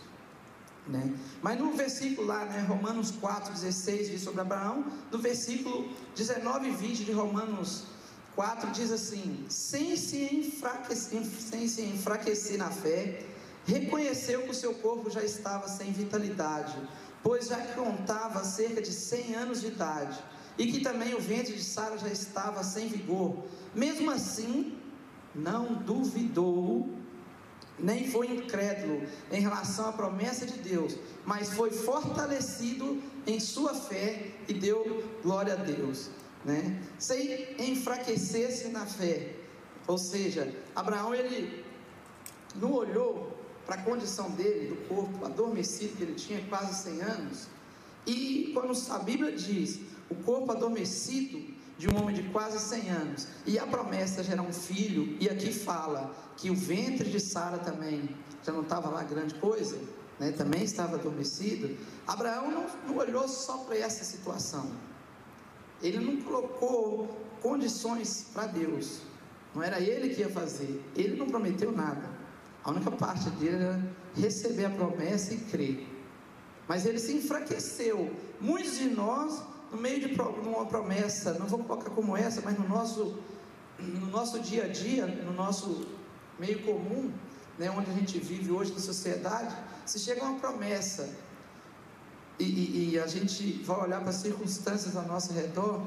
[0.87, 1.13] Né?
[1.41, 7.05] Mas no versículo lá, né, Romanos 4,16 diz sobre Abraão, no versículo 19 e 20
[7.05, 7.85] de Romanos
[8.35, 13.25] 4 diz assim: sem se enfraquecer, sem se enfraquecer na fé,
[13.65, 16.77] reconheceu que o seu corpo já estava sem vitalidade,
[17.23, 20.23] pois já contava cerca de 100 anos de idade,
[20.57, 23.43] e que também o ventre de Sara já estava sem vigor.
[23.73, 24.77] Mesmo assim,
[25.33, 26.89] não duvidou,
[27.77, 34.31] nem foi incrédulo em relação à promessa de Deus, mas foi fortalecido em sua fé
[34.47, 36.09] e deu glória a Deus,
[36.45, 36.81] né?
[36.97, 39.35] Sem enfraquecer-se na fé.
[39.87, 41.63] Ou seja, Abraão ele
[42.55, 47.47] não olhou para a condição dele, do corpo adormecido que ele tinha, quase 100 anos.
[48.05, 51.41] E quando a Bíblia diz o corpo adormecido
[51.77, 55.51] de um homem de quase 100 anos, e a promessa gerar um filho, e aqui
[55.51, 58.09] fala que o ventre de Sara também
[58.43, 59.77] já não estava lá grande coisa,
[60.19, 61.75] né, também estava adormecido.
[62.07, 64.71] Abraão não, não olhou só para essa situação,
[65.81, 67.09] ele não colocou
[67.41, 69.01] condições para Deus,
[69.53, 72.15] não era ele que ia fazer, ele não prometeu nada.
[72.63, 75.87] A única parte dele era receber a promessa e crer.
[76.67, 78.11] Mas ele se enfraqueceu.
[78.41, 82.67] Muitos de nós, no meio de uma promessa, não vou colocar como essa, mas no
[82.67, 83.17] nosso,
[83.79, 85.87] no nosso dia a dia, no nosso
[86.39, 87.11] meio comum,
[87.57, 91.09] né, onde a gente vive hoje na sociedade, se chega uma promessa
[92.39, 95.85] e, e, e a gente vai olhar para as circunstâncias ao nosso redor,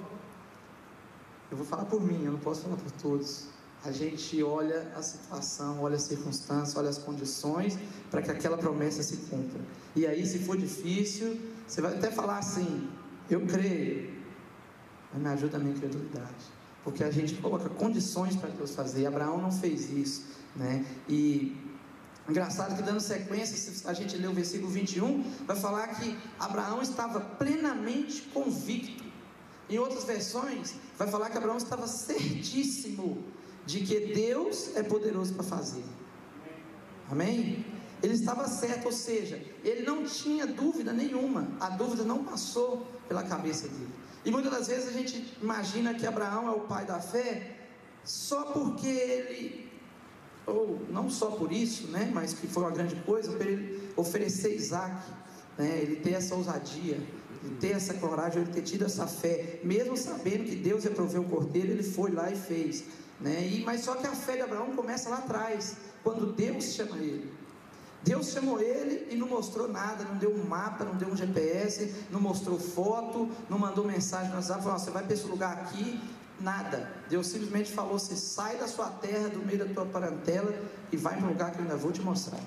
[1.51, 3.49] eu vou falar por mim, eu não posso falar por todos
[3.85, 7.79] a gente olha a situação, olha a circunstância, olha as condições
[8.11, 9.61] para que aquela promessa se cumpra.
[9.95, 12.89] E aí, se for difícil, você vai até falar assim:
[13.31, 14.11] Eu creio,
[15.13, 16.59] mas me ajuda a minha incredulidade.
[16.83, 19.07] Porque a gente coloca condições para Deus fazer.
[19.07, 20.85] Abraão não fez isso, né?
[21.09, 21.57] E
[22.29, 26.81] engraçado que dando sequência, se a gente ler o versículo 21, vai falar que Abraão
[26.81, 29.05] estava plenamente convicto.
[29.69, 33.23] Em outras versões, vai falar que Abraão estava certíssimo
[33.67, 35.85] de que Deus é poderoso para fazer.
[37.11, 37.67] Amém?
[38.03, 43.23] Ele estava certo, ou seja, ele não tinha dúvida nenhuma, a dúvida não passou pela
[43.23, 43.89] cabeça dele.
[44.25, 47.57] E muitas das vezes a gente imagina que Abraão é o pai da fé
[48.05, 49.71] só porque ele,
[50.47, 54.55] ou não só por isso, né, mas que foi uma grande coisa, para ele oferecer
[54.55, 55.03] Isaac,
[55.57, 57.01] né, ele ter essa ousadia,
[57.45, 61.21] Ele ter essa coragem, ele ter tido essa fé, mesmo sabendo que Deus ia prover
[61.21, 62.85] o cordeiro, ele foi lá e fez.
[63.21, 63.47] Né?
[63.47, 67.31] E, mas só que a fé de Abraão começa lá atrás, quando Deus chama ele.
[68.03, 71.95] Deus chamou ele e não mostrou nada, não deu um mapa, não deu um GPS,
[72.11, 76.01] não mostrou foto, não mandou mensagem no WhatsApp, falou, você vai para esse lugar aqui,
[76.41, 76.91] nada.
[77.09, 80.55] Deus simplesmente falou, você sai da sua terra, do meio da tua parentela
[80.93, 82.41] e vai para um lugar que eu ainda vou te mostrar.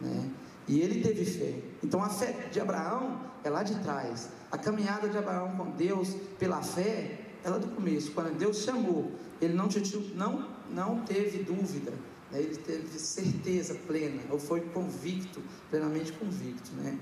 [0.00, 0.30] Né?
[0.66, 1.60] E ele teve fé.
[1.82, 4.28] Então a fé de Abraão é lá de trás.
[4.50, 8.12] A caminhada de Abraão com Deus pela fé é lá do começo.
[8.12, 9.68] Quando Deus chamou, ele não,
[10.14, 11.92] não, não teve dúvida.
[12.30, 12.40] Né?
[12.40, 16.70] Ele teve certeza plena, ou foi convicto, plenamente convicto.
[16.72, 16.98] Né?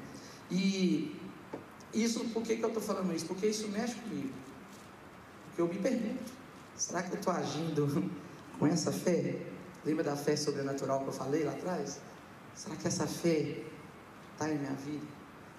[0.51, 1.17] E
[1.93, 3.27] isso, por que, que eu estou falando isso?
[3.27, 4.33] Porque isso mexe comigo.
[5.47, 6.33] Porque eu me pergunto:
[6.77, 8.11] será que eu estou agindo
[8.59, 9.41] com essa fé?
[9.85, 12.01] Lembra da fé sobrenatural que eu falei lá atrás?
[12.55, 13.63] Será que essa fé
[14.33, 15.07] está em minha vida?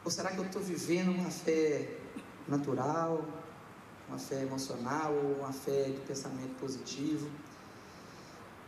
[0.04, 1.98] Ou será que eu estou vivendo uma fé
[2.48, 3.26] natural,
[4.08, 7.30] uma fé emocional, ou uma fé de pensamento positivo?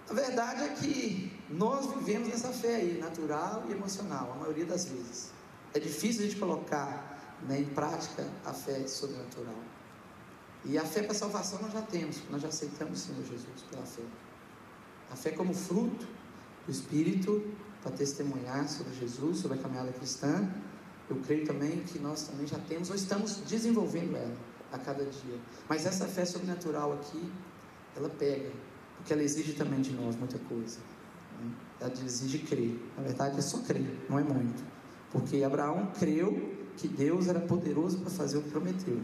[0.10, 4.86] A verdade é que nós vivemos nessa fé aí, natural e emocional, a maioria das
[4.86, 5.32] vezes.
[5.74, 9.56] É difícil a gente colocar né, em prática a fé sobrenatural.
[10.65, 13.86] E a fé para salvação nós já temos, nós já aceitamos o Senhor Jesus pela
[13.86, 14.02] fé.
[15.12, 16.08] A fé como fruto
[16.65, 17.43] do Espírito
[17.82, 20.50] para testemunhar sobre Jesus, sobre a caminhada cristã.
[21.10, 24.36] Eu creio também que nós também já temos ou estamos desenvolvendo ela
[24.72, 25.39] a cada dia.
[25.67, 27.32] Mas essa fé sobrenatural aqui,
[27.95, 28.52] ela pega,
[29.00, 30.80] porque ela exige também de nós muita coisa.
[31.40, 31.52] Né?
[31.80, 32.78] Ela exige crer.
[32.98, 34.62] Na verdade, é só crer, não é muito.
[35.10, 39.00] Porque Abraão creu que Deus era poderoso para fazer o que prometeu.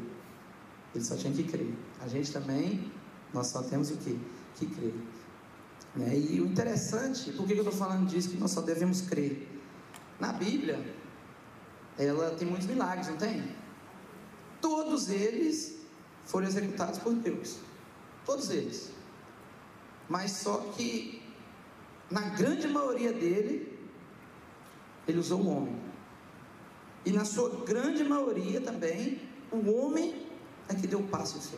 [0.94, 1.74] Ele só tinha que crer.
[2.02, 2.92] A gente também,
[3.34, 4.20] nós só temos o que?
[4.56, 4.94] Que crer.
[5.96, 6.18] Né?
[6.18, 8.30] E o interessante, por que eu estou falando disso?
[8.30, 9.48] Que nós só devemos crer.
[10.20, 10.86] Na Bíblia,
[11.98, 13.44] ela tem muitos milagres, não tem?
[14.62, 15.80] Todos eles
[16.26, 17.60] foram executados por Deus.
[18.26, 18.95] Todos eles.
[20.10, 21.22] Mas só que,
[22.10, 23.78] na grande maioria dele,
[25.08, 25.76] ele usou o homem.
[27.06, 30.26] E na sua grande maioria também, o homem
[30.68, 31.58] é que deu passo de fé.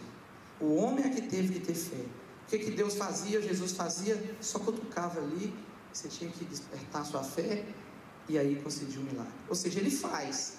[0.59, 2.03] O homem é que teve que ter fé.
[2.45, 4.35] O que, que Deus fazia, Jesus fazia?
[4.41, 5.53] Só cutucava ali,
[5.91, 7.65] você tinha que despertar sua fé
[8.29, 9.33] e aí conseguir o um milagre.
[9.49, 10.57] Ou seja, ele faz,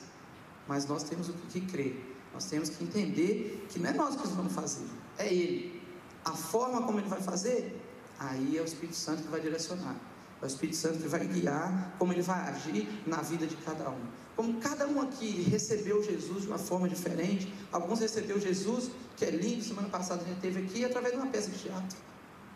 [0.66, 2.16] mas nós temos o que crer.
[2.32, 5.82] Nós temos que entender que não é nós que vamos fazer, é Ele.
[6.24, 7.77] A forma como Ele vai fazer,
[8.18, 9.96] aí é o Espírito Santo que vai direcionar.
[10.40, 13.90] É o Espírito Santo que vai guiar como Ele vai agir na vida de cada
[13.90, 14.00] um.
[14.36, 19.30] Como cada um aqui recebeu Jesus de uma forma diferente, alguns recebeu Jesus, que é
[19.30, 21.98] lindo, semana passada a gente teve aqui, através de uma peça de teatro.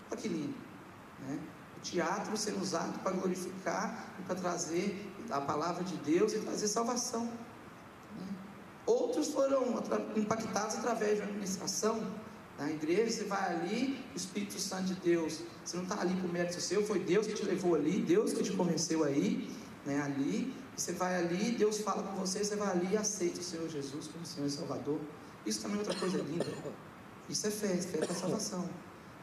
[0.09, 0.55] Olha que lindo.
[1.27, 1.39] Né?
[1.77, 6.69] O teatro sendo usado para glorificar e para trazer a palavra de Deus e trazer
[6.69, 7.25] salvação.
[7.25, 8.29] Né?
[8.87, 9.83] Outros foram
[10.15, 12.13] impactados através de uma administração.
[12.63, 16.33] Na igreja, você vai ali, o Espírito Santo de Deus, você não está ali por
[16.33, 19.51] mérito seu, foi Deus que te levou ali, Deus que te convenceu aí,
[19.85, 23.43] né, ali, você vai ali, Deus fala com você, você vai ali e aceita o
[23.43, 25.01] Senhor Jesus como Senhor e Salvador.
[25.45, 26.47] Isso também é outra coisa linda.
[27.29, 28.71] Isso é fé, fé para salvação.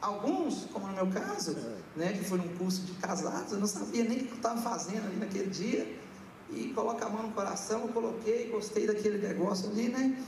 [0.02, 1.56] Alguns, como no meu caso,
[1.96, 4.60] né, que foi num curso de casados, eu não sabia nem o que eu estava
[4.60, 5.98] fazendo ali naquele dia.
[6.50, 10.22] E coloca a mão no coração, eu coloquei, gostei daquele negócio ali, né?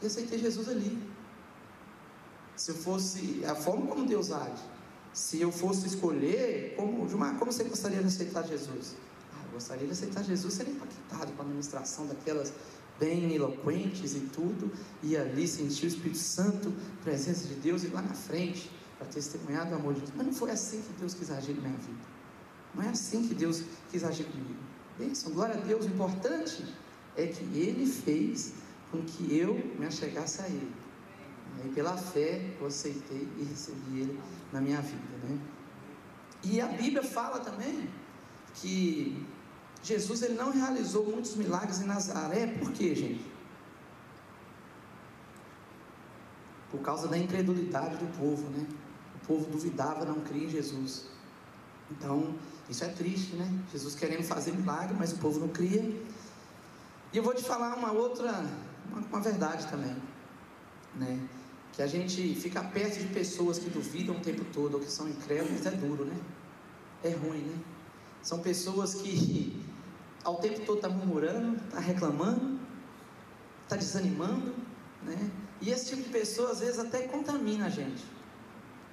[0.00, 1.15] E aceitei Jesus ali.
[2.56, 4.62] Se eu fosse, a forma como Deus age,
[5.12, 8.96] se eu fosse escolher, como, Gilmar, como você gostaria de aceitar Jesus?
[9.56, 12.52] gostaria de aceitar Jesus, seria impactado com a ministração daquelas
[13.00, 14.70] bem eloquentes e tudo,
[15.02, 19.68] e ali sentir o Espírito Santo, presença de Deus, e lá na frente, para testemunhar
[19.68, 20.12] do amor de Deus.
[20.14, 21.98] Mas não foi assim que Deus quis agir na minha vida.
[22.74, 24.60] Não é assim que Deus quis agir comigo.
[24.98, 25.84] Bênção, glória a Deus.
[25.84, 26.64] O importante
[27.16, 28.52] é que Ele fez
[28.90, 30.72] com que eu me achegasse a Ele.
[31.64, 34.20] E pela fé eu aceitei e recebi Ele
[34.52, 35.16] na minha vida.
[35.24, 35.38] Né?
[36.42, 37.88] E a Bíblia fala também
[38.54, 39.26] que
[39.82, 43.24] Jesus ele não realizou muitos milagres em Nazaré, por quê, gente?
[46.70, 48.66] Por causa da incredulidade do povo, né?
[49.14, 51.06] O povo duvidava, não cria em Jesus.
[51.90, 52.34] Então,
[52.68, 53.48] isso é triste, né?
[53.70, 55.82] Jesus querendo fazer milagre, mas o povo não cria.
[57.12, 58.44] E eu vou te falar uma outra,
[58.90, 59.96] uma, uma verdade também,
[60.96, 61.20] né?
[61.76, 65.06] Que a gente fica perto de pessoas que duvidam o tempo todo ou que são
[65.08, 66.16] incrédulos é duro, né?
[67.04, 67.58] É ruim, né?
[68.22, 69.62] São pessoas que
[70.24, 72.58] ao tempo todo está murmurando, está reclamando,
[73.62, 74.54] está desanimando,
[75.02, 75.30] né?
[75.60, 78.02] E esse tipo de pessoa às vezes até contamina a gente.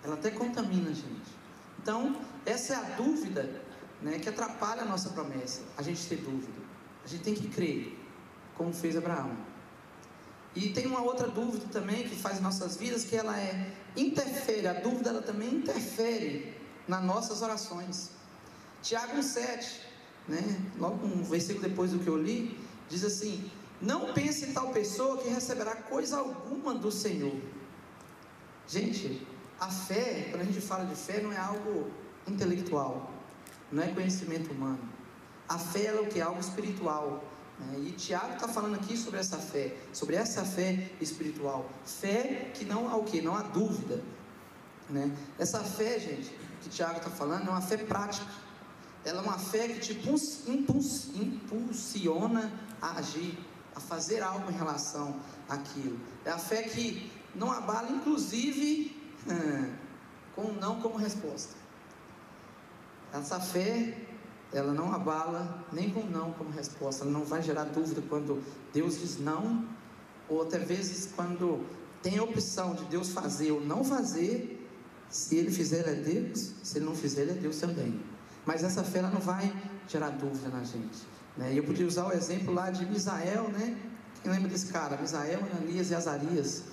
[0.03, 1.31] Ela até contamina a gente.
[1.81, 3.61] Então, essa é a dúvida
[4.01, 6.61] né, que atrapalha a nossa promessa, a gente ter dúvida.
[7.03, 7.97] A gente tem que crer,
[8.55, 9.31] como fez Abraão.
[10.55, 14.67] E tem uma outra dúvida também que faz em nossas vidas, que ela é interfere,
[14.67, 16.55] a dúvida ela também interfere
[16.87, 18.11] nas nossas orações.
[18.81, 19.79] Tiago 1,7,
[20.27, 20.41] né?
[20.77, 23.49] logo um versículo depois do que eu li, diz assim:
[23.81, 27.35] Não pense tal pessoa que receberá coisa alguma do Senhor.
[28.67, 29.25] Gente,
[29.59, 31.89] a fé, quando a gente fala de fé, não é algo
[32.27, 33.11] intelectual,
[33.71, 34.79] não é conhecimento humano.
[35.47, 36.21] A fé é o que?
[36.21, 37.23] Algo espiritual.
[37.71, 37.79] Né?
[37.87, 41.69] E Tiago está falando aqui sobre essa fé, sobre essa fé espiritual.
[41.85, 43.21] Fé que não há o que?
[43.21, 44.01] Não há dúvida.
[44.89, 45.15] Né?
[45.37, 48.25] Essa fé, gente, que Tiago está falando, é uma fé prática.
[49.05, 49.99] Ela é uma fé que te
[50.45, 53.37] impulsiona a agir,
[53.75, 55.99] a fazer algo em relação àquilo.
[56.23, 58.95] É a fé que não abala, inclusive,
[60.35, 61.55] com não como resposta.
[63.13, 64.02] Essa fé
[64.53, 68.41] ela não abala nem com não como resposta, ela não vai gerar dúvida quando
[68.73, 69.65] Deus diz não,
[70.29, 71.65] ou até vezes quando
[72.01, 74.59] tem a opção de Deus fazer ou não fazer,
[75.09, 77.99] se ele fizer, é Deus, se ele não fizer, é Deus também.
[78.45, 79.53] Mas essa fé ela não vai
[79.87, 81.05] gerar dúvida na gente.
[81.37, 81.53] Né?
[81.55, 83.77] Eu podia usar o exemplo lá de Misael, né?
[84.21, 84.97] Quem lembra desse cara?
[84.97, 86.63] Misael, Ananias e Azarias.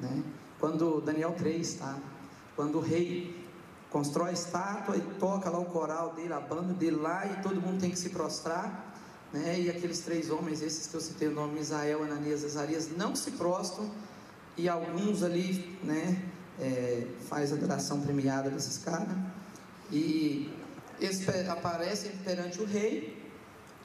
[0.00, 0.22] Né?
[0.58, 1.98] Quando Daniel 3, tá?
[2.54, 3.45] Quando o rei
[3.96, 7.62] constrói a estátua e toca lá o coral dele, a banda dele lá, e todo
[7.62, 8.94] mundo tem que se prostrar.
[9.32, 9.60] Né?
[9.60, 13.16] E aqueles três homens, esses que eu citei o nome, Misael, Ananias e Azarias, não
[13.16, 13.90] se prostram,
[14.54, 16.22] e alguns ali, né,
[16.60, 19.16] é, faz a adoração premiada desses caras,
[19.90, 20.52] e
[21.00, 23.26] eles aparecem perante o rei,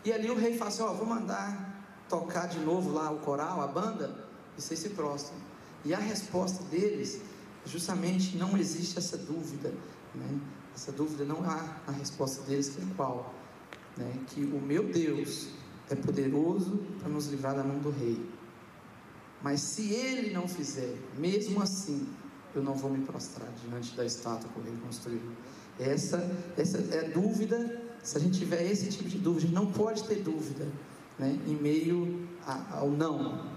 [0.04, 3.20] e ali o rei fala assim, ó, oh, vou mandar tocar de novo lá o
[3.20, 4.14] coral, a banda,
[4.58, 5.38] e vocês se prostram.
[5.86, 7.22] E a resposta deles
[7.66, 9.74] justamente não existe essa dúvida,
[10.16, 10.40] né?
[10.74, 13.34] Essa dúvida não há a resposta deles que é qual,
[13.98, 14.14] né?
[14.28, 15.50] Que o meu Deus
[15.90, 18.30] é poderoso para nos livrar da mão do rei.
[19.42, 22.08] Mas se ele não fizer, mesmo assim,
[22.56, 25.22] eu não vou me prostrar diante da estátua que o rei construiu.
[25.80, 26.18] Essa,
[26.58, 27.82] essa é dúvida.
[28.04, 30.68] Se a gente tiver esse tipo de dúvida, a gente não pode ter dúvida,
[31.18, 31.40] né?
[31.48, 33.48] Em meio a, ao não,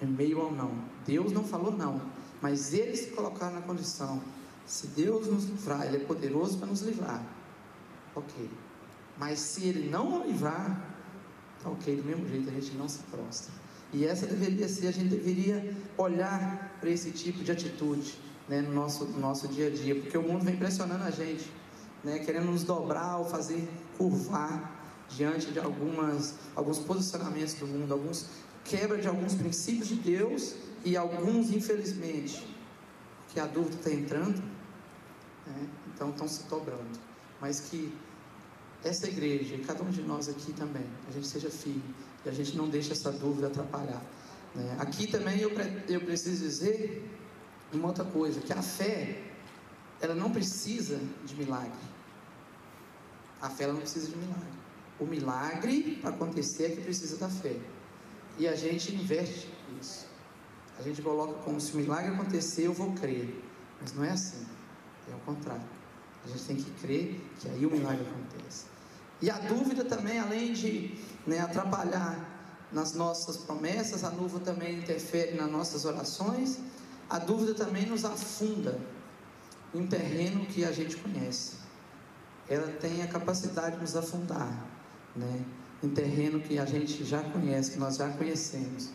[0.00, 0.72] em meio ao não.
[1.06, 2.00] Deus não falou não.
[2.40, 4.20] Mas eles se colocaram na condição:
[4.66, 7.24] se Deus nos livrar, Ele é poderoso para nos livrar.
[8.14, 8.50] Ok.
[9.18, 10.94] Mas se Ele não livrar,
[11.62, 13.52] tá ok, do mesmo jeito a gente não se prostra.
[13.92, 18.14] E essa deveria ser, a gente deveria olhar para esse tipo de atitude
[18.48, 21.50] né, no, nosso, no nosso dia a dia, porque o mundo vem pressionando a gente,
[22.02, 28.30] né, querendo nos dobrar ou fazer curvar diante de algumas, alguns posicionamentos do mundo, alguns
[28.64, 32.46] quebra de alguns princípios de Deus e alguns, infelizmente,
[33.32, 34.42] que a dúvida está entrando,
[35.46, 35.68] né?
[35.94, 37.00] então estão se dobrando.
[37.40, 37.92] Mas que
[38.84, 41.82] essa igreja, e cada um de nós aqui também, a gente seja firme
[42.24, 44.02] e a gente não deixe essa dúvida atrapalhar.
[44.54, 44.76] Né?
[44.78, 45.50] Aqui também eu,
[45.88, 47.08] eu preciso dizer
[47.72, 49.22] uma outra coisa, que a fé,
[50.00, 51.72] ela não precisa de milagre.
[53.40, 54.48] A fé ela não precisa de milagre.
[55.00, 57.56] O milagre para acontecer é que precisa da fé.
[58.38, 59.48] E a gente inverte
[59.80, 60.06] isso.
[60.78, 63.42] A gente coloca como se o milagre acontecer, eu vou crer.
[63.80, 64.46] Mas não é assim.
[65.10, 65.62] É o contrário.
[66.24, 68.66] A gente tem que crer que aí o milagre acontece.
[69.20, 72.28] E a dúvida também, além de né, atrapalhar
[72.72, 76.58] nas nossas promessas, a dúvida também interfere nas nossas orações.
[77.08, 78.78] A dúvida também nos afunda
[79.74, 81.56] em um terreno que a gente conhece.
[82.48, 84.66] Ela tem a capacidade de nos afundar,
[85.14, 85.44] né?
[85.82, 88.90] Em terreno que a gente já conhece, que nós já conhecemos.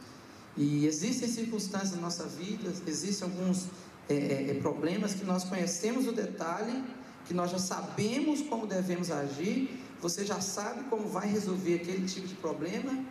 [0.57, 3.67] E existem circunstâncias na nossa vida, existem alguns
[4.09, 6.83] é, é, é, problemas que nós conhecemos o detalhe,
[7.25, 12.27] que nós já sabemos como devemos agir, você já sabe como vai resolver aquele tipo
[12.27, 13.05] de problema,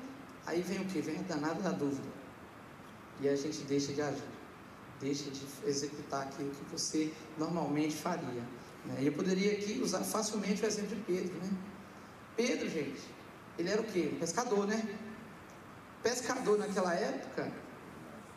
[0.44, 1.00] aí vem o que?
[1.00, 2.08] Vem a danada da dúvida.
[3.20, 4.22] E a gente deixa de agir,
[5.00, 8.42] deixa de executar aquilo que você normalmente faria.
[8.86, 8.98] Né?
[9.02, 11.34] Eu poderia aqui usar facilmente o exemplo de Pedro.
[11.38, 11.50] Né?
[12.36, 13.02] Pedro, gente,
[13.58, 14.10] ele era o quê?
[14.12, 14.98] Um pescador, né?
[16.06, 17.50] Pescador naquela época,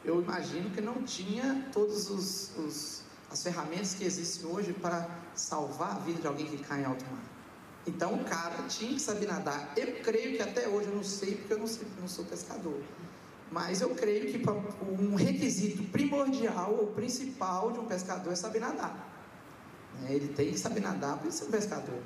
[0.04, 5.98] eu imagino que não tinha todas os, os, as ferramentas que existem hoje para salvar
[5.98, 7.22] a vida de alguém que cai em alto mar.
[7.86, 9.74] Então o cara tinha que saber nadar.
[9.78, 12.82] Eu creio que até hoje eu não sei, porque eu não, sei, não sou pescador.
[13.52, 14.42] Mas eu creio que
[14.92, 18.98] um requisito primordial ou principal de um pescador é saber nadar.
[20.02, 20.14] Né?
[20.14, 22.02] Ele tem que saber nadar para ser um pescador.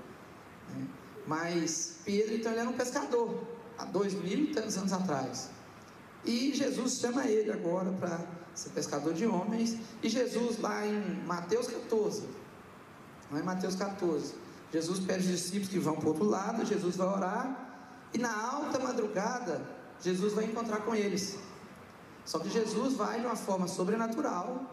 [0.69, 0.87] Né?
[1.25, 5.49] Mas Pedro, então, ele era um pescador há dois mil e tantos anos atrás.
[6.25, 8.19] E Jesus chama ele agora para
[8.55, 9.77] ser pescador de homens.
[10.01, 12.23] E Jesus, lá em Mateus 14,
[13.29, 14.35] não é Mateus 14,
[14.71, 18.31] Jesus pede os discípulos que vão para o outro lado, Jesus vai orar, e na
[18.31, 19.61] alta madrugada,
[20.01, 21.37] Jesus vai encontrar com eles.
[22.25, 24.63] Só que Jesus vai de uma forma sobrenatural,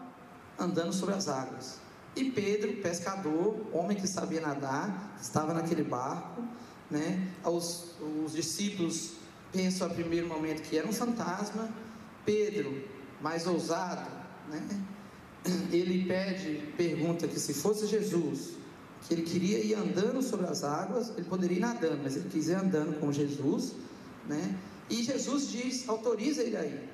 [0.57, 1.79] andando sobre as águas.
[2.15, 6.43] E Pedro, pescador, homem que sabia nadar, estava naquele barco,
[6.91, 7.31] né?
[7.43, 9.13] Os, os discípulos
[9.51, 11.69] pensam a primeiro momento que era um fantasma.
[12.23, 12.83] Pedro,
[13.19, 14.11] mais ousado,
[14.49, 14.61] né?
[15.71, 18.51] Ele pede, pergunta que se fosse Jesus,
[19.01, 22.47] que ele queria ir andando sobre as águas, ele poderia ir nadando, mas ele quis
[22.47, 23.73] ir andando com Jesus,
[24.27, 24.55] né?
[24.87, 26.89] E Jesus diz, autoriza ele aí.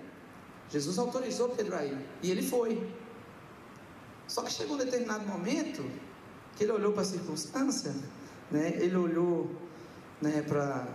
[0.70, 2.89] Jesus autorizou Pedro a ir, e ele foi.
[4.28, 5.84] Só que chegou um determinado momento
[6.56, 7.93] que ele olhou para a circunstância,
[8.50, 8.78] né?
[8.78, 9.52] Ele olhou,
[10.22, 10.86] né, para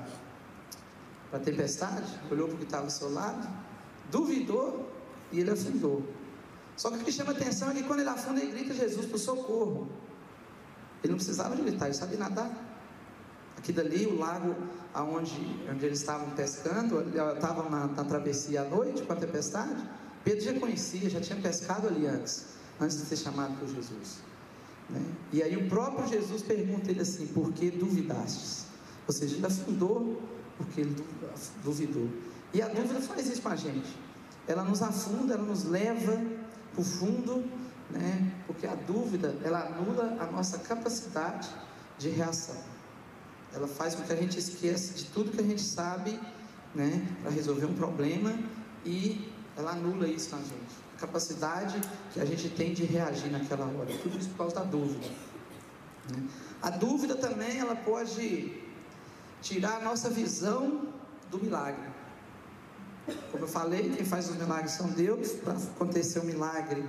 [1.33, 3.49] a tempestade, olhou para o que estava ao seu lado,
[4.11, 4.91] duvidou
[5.31, 6.03] e ele afundou.
[6.77, 9.19] Só que o que chama atenção é que quando ele afunda, ele grita Jesus o
[9.19, 9.89] socorro.
[11.03, 12.51] Ele não precisava de gritar, ele sabia nadar.
[13.57, 14.57] Aqui dali, o lago
[14.95, 17.01] aonde, onde eles estavam pescando,
[17.35, 19.89] estavam na, na travessia à noite com a tempestade.
[20.25, 22.47] Pedro já conhecia, já tinha pescado ali antes,
[22.81, 24.19] antes de ser chamado por Jesus.
[24.89, 25.03] Né?
[25.33, 28.72] E aí o próprio Jesus pergunta ele assim: Por que duvidastes?
[29.13, 30.21] Ou seja, ele afundou
[30.57, 30.97] porque ele
[31.63, 32.09] duvidou.
[32.55, 33.97] E a dúvida faz isso com a gente.
[34.47, 36.21] Ela nos afunda, ela nos leva
[36.73, 37.45] para o fundo
[37.93, 38.33] né?
[38.47, 41.49] Porque a dúvida, ela anula a nossa capacidade
[41.99, 42.57] de reação.
[43.53, 46.19] Ela faz com que a gente esqueça de tudo que a gente sabe,
[46.75, 48.35] né, para resolver um problema
[48.85, 50.75] e ela anula isso na gente.
[50.97, 51.79] A capacidade
[52.15, 53.93] que a gente tem de reagir naquela hora.
[54.03, 55.07] Tudo isso por causa da dúvida.
[56.11, 56.27] Né?
[56.63, 58.59] A dúvida também, ela pode
[59.43, 60.89] tirar a nossa visão
[61.31, 61.91] do milagre.
[63.31, 65.33] Como eu falei, quem faz os milagres são Deus.
[65.33, 66.85] Para acontecer um milagre,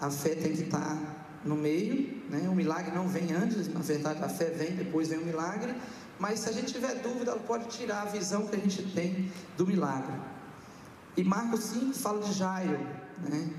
[0.00, 0.96] a fé tem que estar
[1.44, 2.48] no meio, né?
[2.48, 5.72] o milagre não vem antes, na verdade a fé vem, depois vem o milagre,
[6.18, 9.30] mas se a gente tiver dúvida, ela pode tirar a visão que a gente tem
[9.56, 10.14] do milagre.
[11.16, 12.78] E Marcos 5 fala de Jairo,
[13.20, 13.50] né?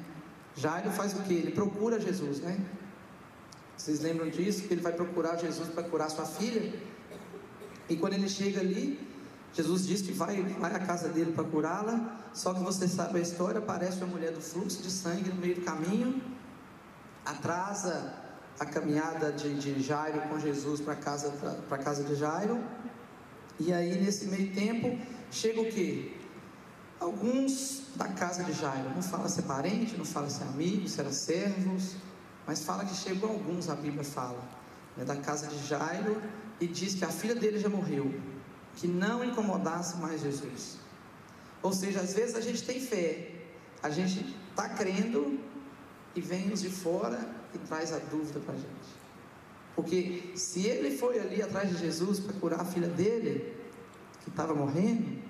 [0.55, 1.34] Jairo faz o que?
[1.34, 2.59] Ele procura Jesus, né?
[3.78, 4.63] Vocês lembram disso?
[4.63, 6.74] Que ele vai procurar Jesus para curar sua filha?
[7.89, 8.99] E quando ele chega ali,
[9.53, 13.21] Jesus diz que vai, vai à casa dele para curá-la, só que você sabe a
[13.21, 16.21] história, aparece uma mulher do fluxo de sangue no meio do caminho,
[17.25, 18.13] atrasa
[18.59, 21.31] a caminhada de, de Jairo com Jesus para casa
[21.67, 22.63] para casa de Jairo.
[23.59, 24.97] E aí nesse meio tempo
[25.31, 26.15] chega o que?
[26.99, 30.87] Alguns da casa de Jairo, não fala se é parente, não fala se é amigo,
[30.87, 31.95] se era servos,
[32.45, 34.43] mas fala que chegam alguns, a Bíblia fala,
[34.95, 36.21] né, da casa de Jairo
[36.60, 38.14] e diz que a filha dele já morreu
[38.76, 40.78] que não incomodasse mais Jesus.
[41.62, 43.32] Ou seja, às vezes a gente tem fé,
[43.84, 45.39] a gente está crendo
[46.16, 47.20] e vem os de fora
[47.53, 48.99] e traz a dúvida para a gente.
[49.76, 53.53] Porque se ele foi ali atrás de Jesus para curar a filha dele,
[54.24, 55.22] que estava morrendo,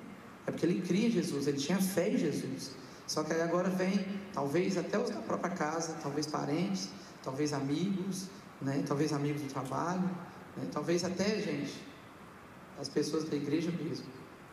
[0.45, 2.71] é porque ele cria em Jesus, ele tinha fé em Jesus.
[3.07, 6.89] Só que aí agora vem, talvez até os da própria casa, talvez parentes,
[7.23, 8.27] talvez amigos,
[8.61, 8.83] né?
[8.87, 10.09] talvez amigos do trabalho,
[10.57, 10.67] né?
[10.71, 11.73] talvez até, gente,
[12.79, 14.05] as pessoas da igreja mesmo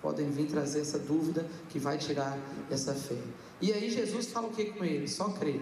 [0.02, 2.38] podem vir trazer essa dúvida que vai tirar
[2.70, 3.18] essa fé.
[3.60, 5.08] E aí Jesus fala o que com ele?
[5.08, 5.60] Só crê.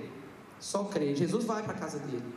[0.58, 1.14] Só crê.
[1.14, 2.34] Jesus vai para a casa dele.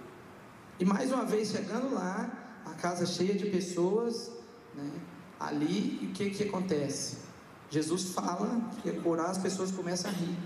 [0.80, 4.32] E mais uma vez chegando lá, a casa cheia de pessoas,
[4.76, 4.92] né,
[5.40, 7.18] ali, o que, que acontece?
[7.70, 10.38] Jesus fala que curar, as pessoas começam a rir.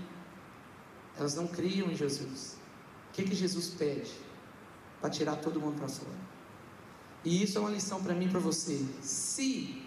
[1.16, 2.56] Elas não criam em Jesus.
[3.10, 4.10] O que, que Jesus pede?
[5.00, 6.21] Para tirar todo mundo para fora.
[7.24, 8.84] E isso é uma lição para mim e para você.
[9.00, 9.82] Se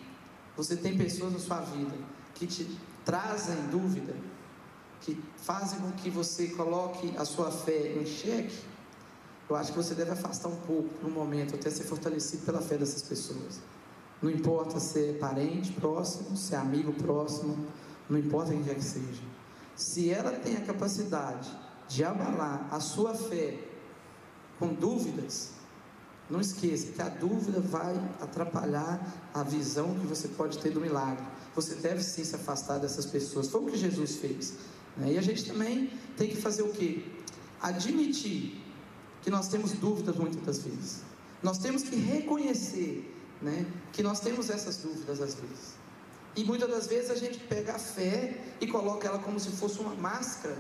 [0.56, 1.96] você tem pessoas na sua vida
[2.34, 2.66] que te
[3.04, 4.16] trazem dúvida,
[5.02, 8.58] que fazem com que você coloque a sua fé em xeque,
[9.50, 12.78] eu acho que você deve afastar um pouco no momento, até ser fortalecido pela fé
[12.78, 13.62] dessas pessoas.
[14.22, 17.68] Não importa se é parente próximo, se é amigo próximo,
[18.10, 19.22] não importa quem quer que seja.
[19.76, 21.52] Se ela tem a capacidade
[21.88, 23.60] de abalar a sua fé
[24.58, 25.52] com dúvidas,
[26.30, 31.24] não esqueça que a dúvida vai atrapalhar a visão que você pode ter do milagre.
[31.56, 33.48] Você deve sim se afastar dessas pessoas.
[33.48, 34.56] Foi o que Jesus fez.
[34.98, 35.14] Né?
[35.14, 37.04] E a gente também tem que fazer o quê?
[37.62, 38.62] Admitir
[39.22, 41.04] que nós temos dúvidas muitas das vezes.
[41.44, 43.12] Nós temos que reconhecer
[43.42, 45.76] né, que nós temos essas dúvidas às vezes.
[46.36, 49.80] E muitas das vezes a gente pega a fé e coloca ela como se fosse
[49.80, 50.58] uma máscara,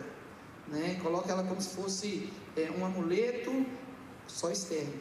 [0.67, 0.97] né?
[1.01, 3.65] coloca ela como se fosse é, um amuleto
[4.27, 4.93] só externo.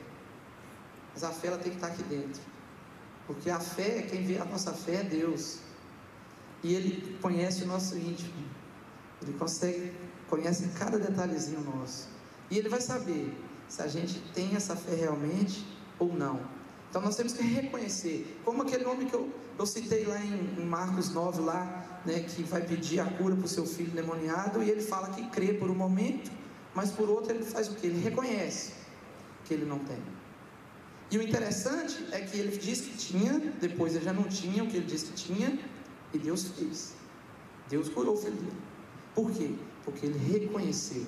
[1.15, 2.43] Mas a fé ela tem que estar aqui dentro.
[3.27, 5.61] Porque a fé, quem vê a nossa fé é Deus.
[6.63, 8.45] E Ele conhece o nosso íntimo.
[9.23, 9.93] Ele consegue,
[10.29, 12.09] conhece cada detalhezinho nosso.
[12.51, 13.33] E Ele vai saber
[13.69, 15.65] se a gente tem essa fé realmente
[15.99, 16.41] ou não.
[16.91, 20.65] Então nós temos que reconhecer, como aquele homem que eu, eu citei lá em, em
[20.65, 24.71] Marcos 9, lá, né, que vai pedir a cura para o seu filho demoniado e
[24.71, 26.31] ele fala que crê por um momento,
[26.73, 27.89] mas por outro ele faz o que?
[27.89, 28.75] Ele reconhece
[29.45, 29.99] que ele não tem.
[31.11, 34.67] E o interessante é que ele diz que tinha, depois ele já não tinha o
[34.67, 35.59] que ele disse que tinha,
[36.13, 36.95] e Deus fez.
[37.69, 38.57] Deus curou o filho dele.
[39.15, 39.51] Por quê?
[39.85, 41.07] Porque ele reconheceu.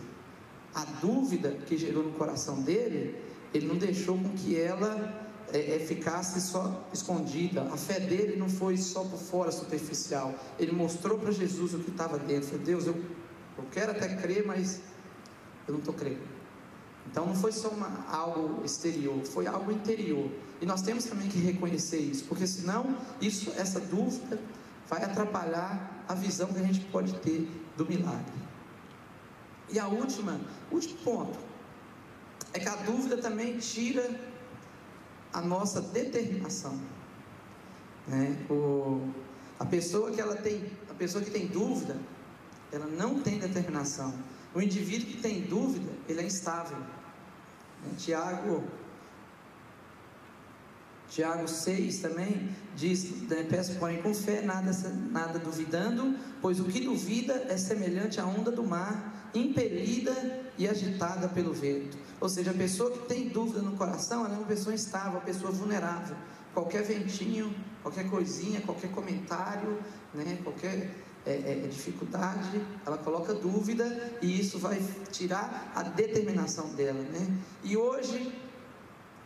[0.75, 3.17] A dúvida que gerou no coração dele,
[3.53, 7.63] ele não deixou com que ela é, é, ficasse só escondida.
[7.73, 10.35] A fé dele não foi só por fora, superficial.
[10.59, 12.49] Ele mostrou para Jesus o que estava dentro.
[12.49, 12.95] Falou, Deus, eu,
[13.57, 14.81] eu quero até crer, mas
[15.67, 16.36] eu não estou crendo.
[17.11, 20.31] Então não foi só uma, algo exterior, foi algo interior.
[20.61, 24.39] E nós temos também que reconhecer isso, porque senão isso, essa dúvida
[24.89, 28.47] vai atrapalhar a visão que a gente pode ter do milagre.
[29.71, 30.41] E a última,
[30.71, 31.39] último ponto,
[32.53, 34.09] é que a dúvida também tira
[35.33, 36.79] a nossa determinação.
[38.07, 38.37] Né?
[38.49, 39.11] O,
[39.59, 41.97] a pessoa que ela tem, a pessoa que tem dúvida,
[42.73, 44.15] ela não tem determinação.
[44.55, 46.79] O indivíduo que tem dúvida, ele é instável.
[47.97, 48.65] Tiago
[51.09, 54.73] Tiago 6 também diz, né, peço porém com fé, nada,
[55.11, 60.13] nada duvidando, pois o que duvida é semelhante à onda do mar, impelida
[60.59, 61.97] e agitada pelo vento.
[62.21, 65.21] Ou seja, a pessoa que tem dúvida no coração, ela é uma pessoa instável, uma
[65.21, 66.17] pessoa vulnerável.
[66.53, 69.79] Qualquer ventinho, qualquer coisinha, qualquer comentário,
[70.13, 70.91] né, qualquer
[71.27, 77.03] é, é, é, dificuldade, ela coloca dúvida e isso vai tirar a determinação dela.
[77.03, 77.37] Né?
[77.65, 78.33] E hoje,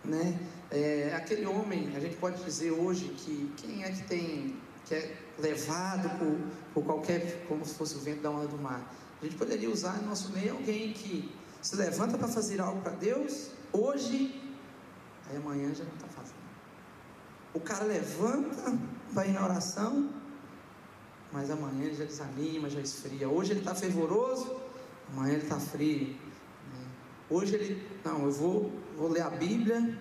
[0.02, 0.40] né,
[0.70, 5.14] é, aquele homem, a gente pode dizer hoje que quem é que tem, que é
[5.38, 6.38] levado por,
[6.72, 8.94] por qualquer, como se fosse o vento da onda do mar.
[9.20, 11.30] A gente poderia usar no nosso meio alguém que
[11.60, 14.42] se levanta para fazer algo para Deus, hoje,
[15.28, 16.40] aí amanhã já não está fazendo.
[17.52, 18.78] O cara levanta
[19.12, 20.08] para ir na oração,
[21.32, 23.28] mas amanhã ele já desanima, já esfria.
[23.28, 24.60] Hoje ele está fervoroso,
[25.12, 26.16] amanhã ele está frio.
[27.28, 29.96] Hoje ele, não, eu vou, vou ler a Bíblia,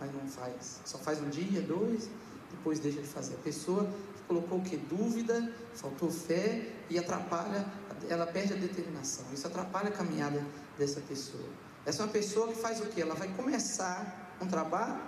[0.00, 0.80] mas não faz.
[0.84, 2.10] Só faz um dia, dois,
[2.50, 3.34] depois deixa de fazer.
[3.34, 3.88] A pessoa
[4.26, 4.76] colocou o que?
[4.76, 7.64] Dúvida, faltou fé e atrapalha,
[8.08, 9.24] ela perde a determinação.
[9.32, 10.44] Isso atrapalha a caminhada
[10.76, 11.48] dessa pessoa.
[11.86, 13.00] Essa é uma pessoa que faz o que?
[13.00, 15.00] Ela vai começar um trabalho,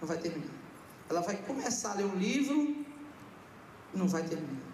[0.00, 0.52] não vai terminar.
[1.08, 2.79] Ela vai começar a ler um livro,
[3.94, 4.70] não vai terminar.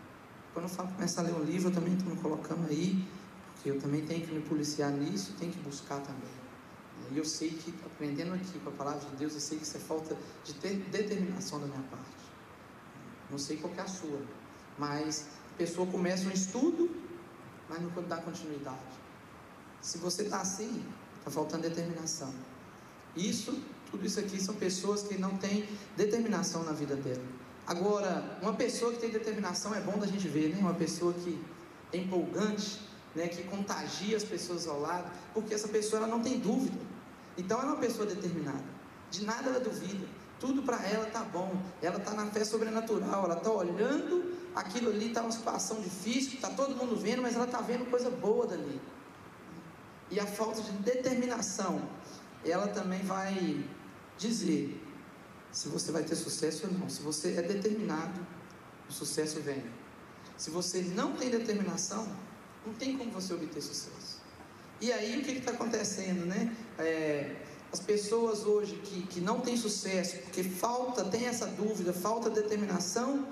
[0.52, 3.06] Quando eu falo começar a ler um livro, eu também estou me colocando aí,
[3.54, 6.30] porque eu também tenho que me policiar nisso, tenho que buscar também.
[7.10, 9.76] E eu sei que, aprendendo aqui com a palavra de Deus, eu sei que isso
[9.76, 12.26] é falta de ter determinação da minha parte.
[13.30, 14.20] Não sei qual é a sua,
[14.78, 16.90] mas a pessoa começa um estudo,
[17.68, 18.78] mas não dá continuidade.
[19.80, 20.84] Se você está assim,
[21.18, 22.32] está faltando determinação.
[23.14, 27.45] Isso, tudo isso aqui são pessoas que não têm determinação na vida dela.
[27.66, 30.58] Agora, uma pessoa que tem determinação é bom da gente ver, né?
[30.60, 31.42] Uma pessoa que
[31.92, 32.80] é empolgante,
[33.14, 33.26] né?
[33.26, 36.78] Que contagia as pessoas ao lado, porque essa pessoa ela não tem dúvida.
[37.36, 38.64] Então ela é uma pessoa determinada.
[39.10, 40.06] De nada ela duvida.
[40.38, 41.60] Tudo para ela está bom.
[41.82, 43.24] Ela está na fé sobrenatural.
[43.24, 47.46] Ela está olhando aquilo ali, está uma situação difícil, está todo mundo vendo, mas ela
[47.46, 48.80] está vendo coisa boa dali.
[50.08, 51.82] E a falta de determinação,
[52.44, 53.64] ela também vai
[54.16, 54.85] dizer
[55.56, 56.86] se você vai ter sucesso ou não.
[56.86, 58.20] Se você é determinado,
[58.90, 59.64] o sucesso vem.
[60.36, 62.06] Se você não tem determinação,
[62.66, 64.20] não tem como você obter sucesso.
[64.82, 66.54] E aí o que está acontecendo, né?
[66.78, 67.36] É,
[67.72, 73.26] as pessoas hoje que, que não têm sucesso, porque falta, tem essa dúvida, falta determinação,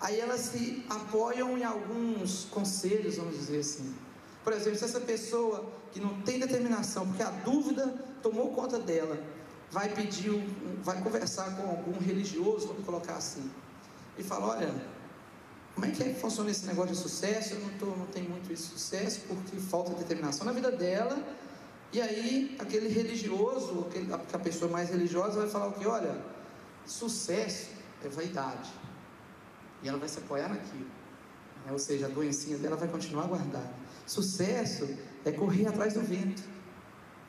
[0.00, 3.94] aí elas se apoiam em alguns conselhos, vamos dizer assim.
[4.42, 7.86] Por exemplo, se essa pessoa que não tem determinação, porque a dúvida
[8.22, 9.22] tomou conta dela,
[9.70, 10.30] vai pedir,
[10.82, 13.50] vai conversar com algum religioso, vamos colocar assim,
[14.18, 14.74] e fala, olha,
[15.74, 17.54] como é que, é que funciona esse negócio de sucesso?
[17.54, 21.22] Eu não, tô, não tenho muito esse sucesso porque falta determinação na vida dela.
[21.92, 25.86] E aí, aquele religioso, aquele, a pessoa mais religiosa vai falar o que?
[25.86, 26.18] Olha,
[26.86, 27.68] sucesso
[28.02, 28.70] é vaidade.
[29.82, 30.86] E ela vai se apoiar naquilo.
[31.66, 31.72] Né?
[31.72, 33.70] Ou seja, a doencinha dela vai continuar guardada.
[34.06, 34.88] Sucesso
[35.26, 36.42] é correr atrás do vento.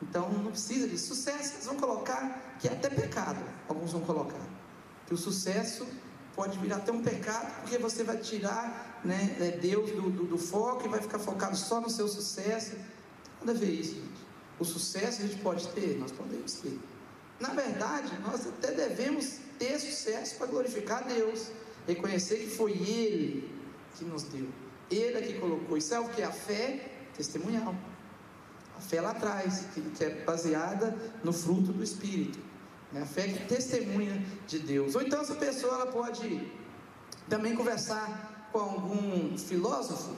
[0.02, 1.14] Então não precisa disso.
[1.14, 3.44] Sucesso, eles vão colocar que é até pecado.
[3.68, 4.40] Alguns vão colocar.
[5.06, 5.86] Que o sucesso
[6.34, 10.38] pode vir até um pecado, porque você vai tirar né, é, Deus do, do, do,
[10.38, 12.76] foco e vai ficar focado só no seu sucesso.
[13.40, 14.28] Nada a ver isso, gente.
[14.58, 16.78] O sucesso a gente pode ter, nós podemos ter.
[17.40, 21.48] Na verdade, nós até devemos ter sucesso para glorificar Deus,
[21.86, 23.50] reconhecer que foi Ele
[23.96, 24.48] que nos deu,
[24.90, 25.76] Ele é que colocou.
[25.76, 26.22] Isso é o que?
[26.22, 27.74] A fé testemunhal.
[28.78, 32.38] A fé lá atrás, que é baseada no fruto do Espírito.
[32.94, 34.94] É a fé que testemunha de Deus.
[34.94, 36.50] Ou então essa pessoa ela pode
[37.28, 40.14] também conversar com algum filósofo,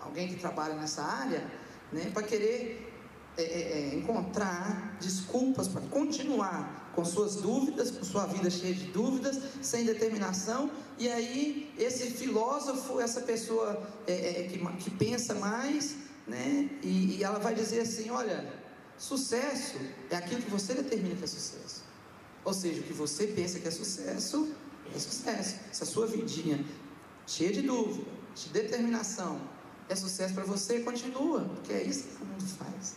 [0.00, 1.46] alguém que trabalha nessa área,
[1.92, 2.92] né, para querer
[3.36, 8.88] é, é, é, encontrar desculpas para continuar com suas dúvidas, com sua vida cheia de
[8.88, 15.96] dúvidas, sem determinação, e aí esse filósofo, essa pessoa é, é que, que, pensa mais,
[16.26, 18.52] né, e, e ela vai dizer assim: olha,
[18.96, 19.78] sucesso
[20.10, 21.84] é aquilo que você determina que é sucesso.
[22.44, 24.52] Ou seja, o que você pensa que é sucesso,
[24.94, 25.56] é sucesso.
[25.72, 26.64] Se a sua vidinha
[27.26, 29.40] cheia de dúvida, de determinação,
[29.88, 32.96] é sucesso para você, continua, porque é isso que o mundo faz.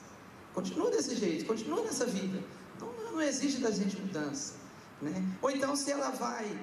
[0.53, 2.43] Continua desse jeito, continua nessa vida.
[2.79, 4.53] Não, não existe da gente mudança.
[5.01, 5.23] Né?
[5.41, 6.57] Ou então, se ela vai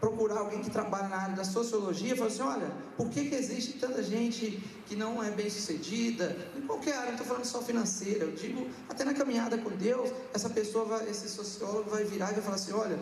[0.00, 3.74] procurar alguém que trabalha na área da sociologia, fala assim: olha, por que, que existe
[3.74, 6.36] tanta gente que não é bem sucedida?
[6.56, 10.10] Em qualquer área, não estou falando só financeira, eu digo até na caminhada com Deus,
[10.34, 12.98] essa pessoa, vai, esse sociólogo vai virar e vai falar assim: olha,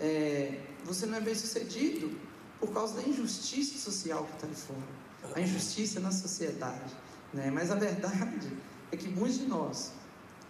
[0.00, 2.16] é, você não é bem sucedido
[2.60, 6.94] por causa da injustiça social que está ali fora, a injustiça na sociedade.
[7.32, 7.50] Né?
[7.50, 8.52] Mas a verdade
[8.90, 9.92] é que muitos de nós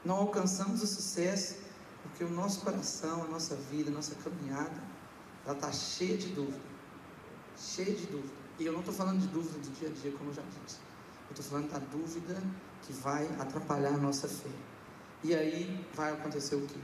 [0.04, 1.56] não alcançamos o sucesso
[2.02, 4.87] porque o nosso coração, a nossa vida, a nossa caminhada,
[5.48, 6.60] ela está cheia de dúvida.
[7.56, 8.34] Cheia de dúvida.
[8.58, 10.76] E eu não estou falando de dúvida do dia a dia, como eu já disse.
[11.30, 12.42] Eu estou falando da dúvida
[12.82, 14.50] que vai atrapalhar a nossa fé.
[15.24, 16.78] E aí vai acontecer o que?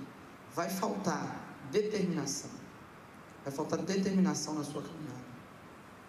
[0.54, 2.50] Vai faltar determinação.
[3.44, 5.24] Vai faltar determinação na sua caminhada.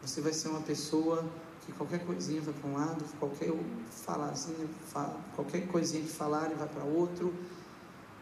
[0.02, 1.30] Você vai ser uma pessoa
[1.66, 3.52] que qualquer coisinha vai para um lado, qualquer
[3.90, 7.34] falarzinho, fala, qualquer coisinha que falar vai para outro,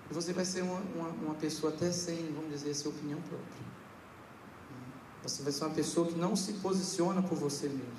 [0.09, 3.72] e você vai ser uma, uma, uma, pessoa até sem, vamos dizer, sua opinião própria.
[5.23, 7.93] Você vai ser uma pessoa que não se posiciona por você mesmo,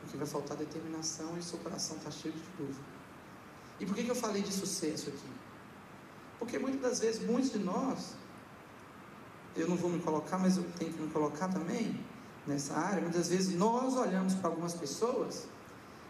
[0.00, 2.96] porque vai faltar determinação e seu coração está cheio de dúvida.
[3.80, 5.30] E por que, que eu falei de sucesso aqui?
[6.38, 8.14] Porque muitas das vezes, muitos de nós,
[9.56, 11.98] eu não vou me colocar, mas eu tenho que me colocar também,
[12.46, 15.48] nessa área, muitas vezes nós olhamos para algumas pessoas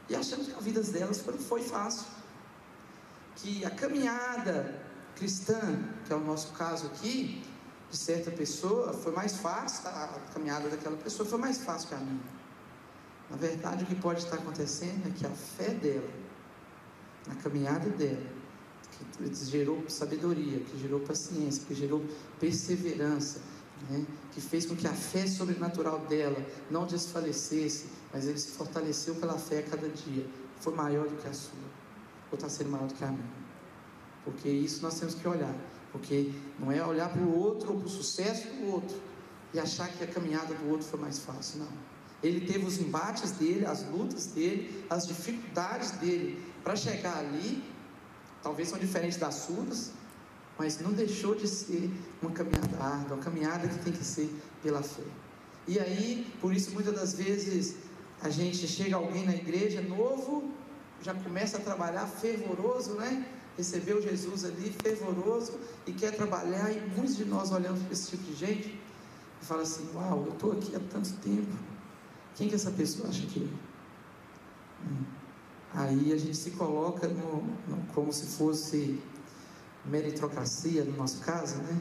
[0.08, 2.06] e achamos que a vida delas foi, fácil.
[3.36, 4.82] Que a caminhada
[5.14, 5.60] cristã,
[6.04, 7.42] que é o nosso caso aqui,
[7.90, 9.90] de certa pessoa, foi mais fácil, tá?
[9.90, 12.20] a caminhada daquela pessoa foi mais fácil que a minha.
[13.30, 16.08] Na verdade, o que pode estar acontecendo é que a fé dela,
[17.26, 18.36] na caminhada dela,
[19.18, 22.04] que gerou sabedoria, que gerou paciência, que gerou
[22.40, 23.40] perseverança,
[23.90, 29.16] né, que fez com que a fé sobrenatural dela não desfalecesse, mas ele se fortaleceu
[29.16, 30.26] pela fé a cada dia,
[30.60, 31.58] foi maior do que a sua,
[32.30, 33.46] ou está sendo maior do que a minha.
[34.24, 35.54] Porque isso nós temos que olhar,
[35.92, 38.96] porque não é olhar para o outro ou para o sucesso do outro
[39.52, 41.68] e achar que a caminhada do outro foi mais fácil, não.
[42.22, 47.62] Ele teve os embates dele, as lutas dele, as dificuldades dele para chegar ali,
[48.42, 49.92] talvez são diferentes das suas,
[50.58, 51.90] mas não deixou de ser
[52.22, 55.02] uma caminhada árdua, uma caminhada que tem que ser pela fé.
[55.68, 57.76] E aí, por isso, muitas das vezes,
[58.22, 60.50] a gente chega alguém na igreja novo,
[61.02, 63.26] já começa a trabalhar fervoroso, né?
[63.56, 68.24] Recebeu Jesus ali fervoroso e quer trabalhar, e muitos de nós olhamos para esse tipo
[68.24, 68.78] de gente
[69.40, 71.56] e fala assim: Uau, eu estou aqui há tanto tempo,
[72.34, 74.86] quem que essa pessoa acha que é?
[74.86, 75.04] Hum.
[75.72, 78.98] Aí a gente se coloca no, no, como se fosse
[79.84, 81.80] meritocracia no nosso caso, né?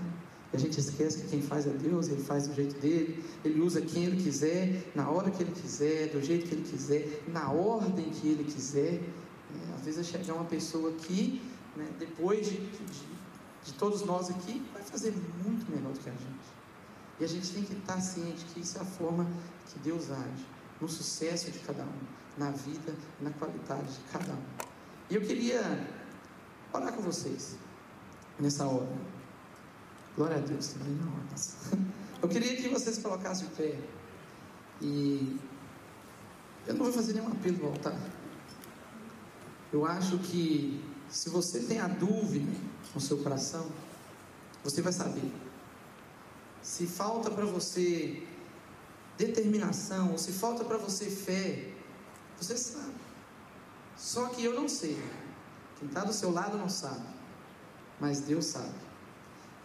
[0.54, 3.82] A gente esquece que quem faz é Deus, ele faz do jeito dele, ele usa
[3.82, 8.10] quem ele quiser, na hora que ele quiser, do jeito que ele quiser, na ordem
[8.10, 8.94] que ele quiser.
[8.94, 11.42] É, às vezes vai chegar uma pessoa aqui,
[11.76, 13.08] né, depois de, de,
[13.64, 15.14] de, todos nós aqui, vai fazer
[15.44, 16.56] muito melhor do que a gente.
[17.20, 19.26] E a gente tem que estar ciente que isso é a forma
[19.68, 20.46] que Deus age,
[20.80, 22.00] no sucesso de cada um,
[22.38, 24.44] na vida, na qualidade de cada um.
[25.10, 25.88] E eu queria
[26.74, 27.58] orar com vocês
[28.40, 28.98] nessa hora.
[30.16, 31.86] Glória a Deus também na hora.
[32.22, 33.78] Eu queria que vocês colocassem o pé.
[34.82, 35.40] E
[36.66, 38.00] eu não vou fazer nenhum apelo no altar.
[39.72, 40.84] Eu acho que
[41.16, 42.52] se você tem a dúvida
[42.94, 43.66] no seu coração,
[44.64, 45.32] você vai saber.
[46.62, 48.24] Se falta para você
[49.18, 51.70] determinação, ou se falta para você fé,
[52.38, 52.94] você sabe.
[53.96, 55.02] Só que eu não sei.
[55.80, 57.16] Quem está do seu lado não sabe
[58.00, 58.74] mas Deus sabe.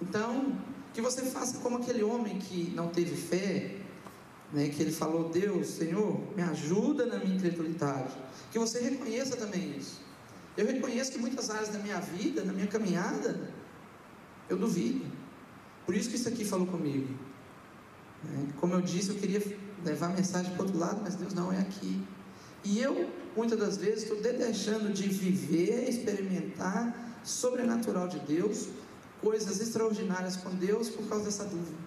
[0.01, 0.57] Então,
[0.95, 3.77] que você faça como aquele homem que não teve fé,
[4.53, 8.17] né, que ele falou: Deus, Senhor, me ajuda na minha incredulidade.
[8.51, 10.01] Que você reconheça também isso.
[10.57, 13.51] Eu reconheço que muitas áreas da minha vida, na minha caminhada,
[14.49, 15.05] eu duvido.
[15.87, 17.09] Por isso que isso aqui falou comigo.
[18.25, 18.49] Né?
[18.61, 19.43] Como eu disse, eu queria
[19.85, 22.03] levar a mensagem para outro lado, mas Deus não é aqui.
[22.63, 28.69] E eu, muitas das vezes, estou deixando de viver, experimentar sobrenatural de Deus,
[29.21, 31.79] coisas extraordinárias com Deus por causa dessa dúvida.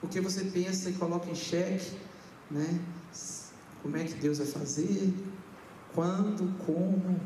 [0.00, 1.96] Porque você pensa e coloca em xeque
[2.50, 2.80] né?
[3.82, 5.12] Como é que Deus vai fazer,
[5.98, 7.20] quando, como,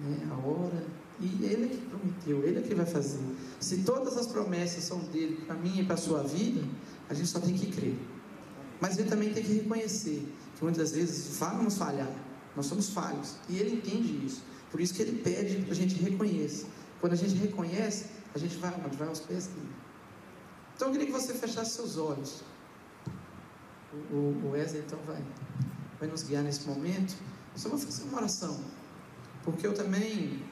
[0.00, 0.28] né?
[0.30, 0.86] a hora.
[1.20, 3.20] E Ele é que prometeu, Ele é que vai fazer.
[3.60, 6.66] Se todas as promessas são dele para mim e para a sua vida,
[7.10, 7.98] a gente só tem que crer.
[8.80, 10.26] Mas ele também tem que reconhecer
[10.56, 12.10] que muitas vezes vamos falhar,
[12.56, 13.36] nós somos falhos.
[13.50, 14.42] E ele entende isso.
[14.70, 16.68] Por isso que ele pede que a gente reconheça.
[17.02, 18.96] Quando a gente reconhece, a gente vai onde?
[18.96, 19.68] Vai aos pés dele.
[20.74, 22.42] Então eu queria que você fechasse seus olhos.
[24.10, 25.22] O, Wesley então vai,
[25.98, 27.14] vai nos guiar nesse momento.
[27.56, 28.58] Só vou fazer uma oração.
[29.44, 30.42] Porque eu também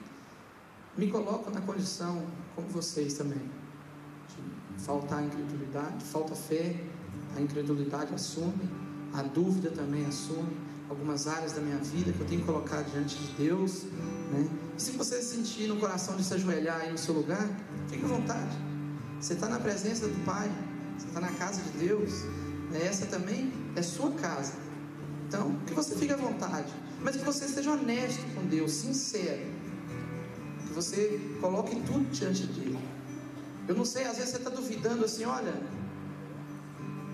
[0.97, 2.25] me coloco na condição,
[2.55, 3.41] como vocês também,
[4.29, 6.85] de faltar incredulidade, falta fé,
[7.37, 8.69] a incredulidade assume,
[9.13, 10.57] a dúvida também assume,
[10.89, 13.85] algumas áreas da minha vida que eu tenho que colocar diante de Deus,
[14.33, 14.49] né?
[14.77, 17.47] E se você sentir no coração de se ajoelhar aí no seu lugar,
[17.89, 18.57] fique à vontade.
[19.21, 20.51] Você está na presença do Pai,
[20.97, 22.23] você está na casa de Deus,
[22.71, 22.87] né?
[22.87, 24.55] essa também é sua casa.
[25.27, 26.73] Então, que você fique à vontade,
[27.03, 29.47] mas que você seja honesto com Deus, sincero.
[30.67, 32.79] Que você coloque tudo diante dele.
[33.67, 35.55] Eu não sei, às vezes você está duvidando assim, olha,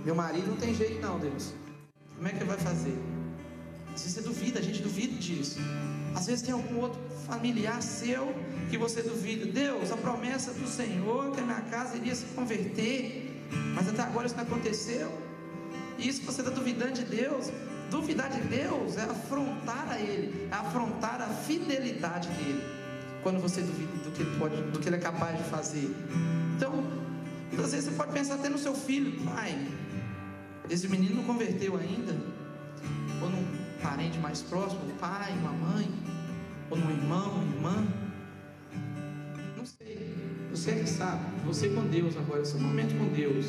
[0.04, 1.52] meu marido não tem jeito não, Deus.
[2.16, 2.96] Como é que ele vai fazer?
[3.94, 5.58] Às vezes você duvida, a gente duvida disso.
[6.14, 8.34] Às vezes tem algum outro familiar seu
[8.70, 9.46] que você duvida.
[9.46, 14.26] Deus, a promessa do Senhor que a minha casa iria se converter, mas até agora
[14.26, 15.10] isso não aconteceu.
[15.98, 17.50] E isso você está duvidando de Deus.
[17.90, 22.62] Duvidar de Deus é afrontar a Ele, é afrontar a fidelidade dele.
[23.22, 25.90] Quando você duvida do que ele pode, do que ele é capaz de fazer.
[26.56, 26.84] Então,
[27.50, 29.66] muitas vezes você pode pensar até no seu filho, pai.
[30.68, 32.14] Esse menino não converteu ainda,
[33.22, 33.46] ou num
[33.82, 35.88] parente mais próximo, um pai, uma mãe,
[36.70, 37.86] ou num irmão, uma irmã.
[39.56, 40.14] Não sei.
[40.50, 41.24] Você é que sabe.
[41.46, 43.46] Você com Deus agora, o momento com Deus.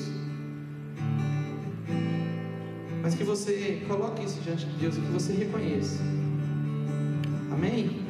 [3.06, 6.02] Mas que você coloque isso diante de Deus e que você reconheça.
[7.52, 8.04] Amém?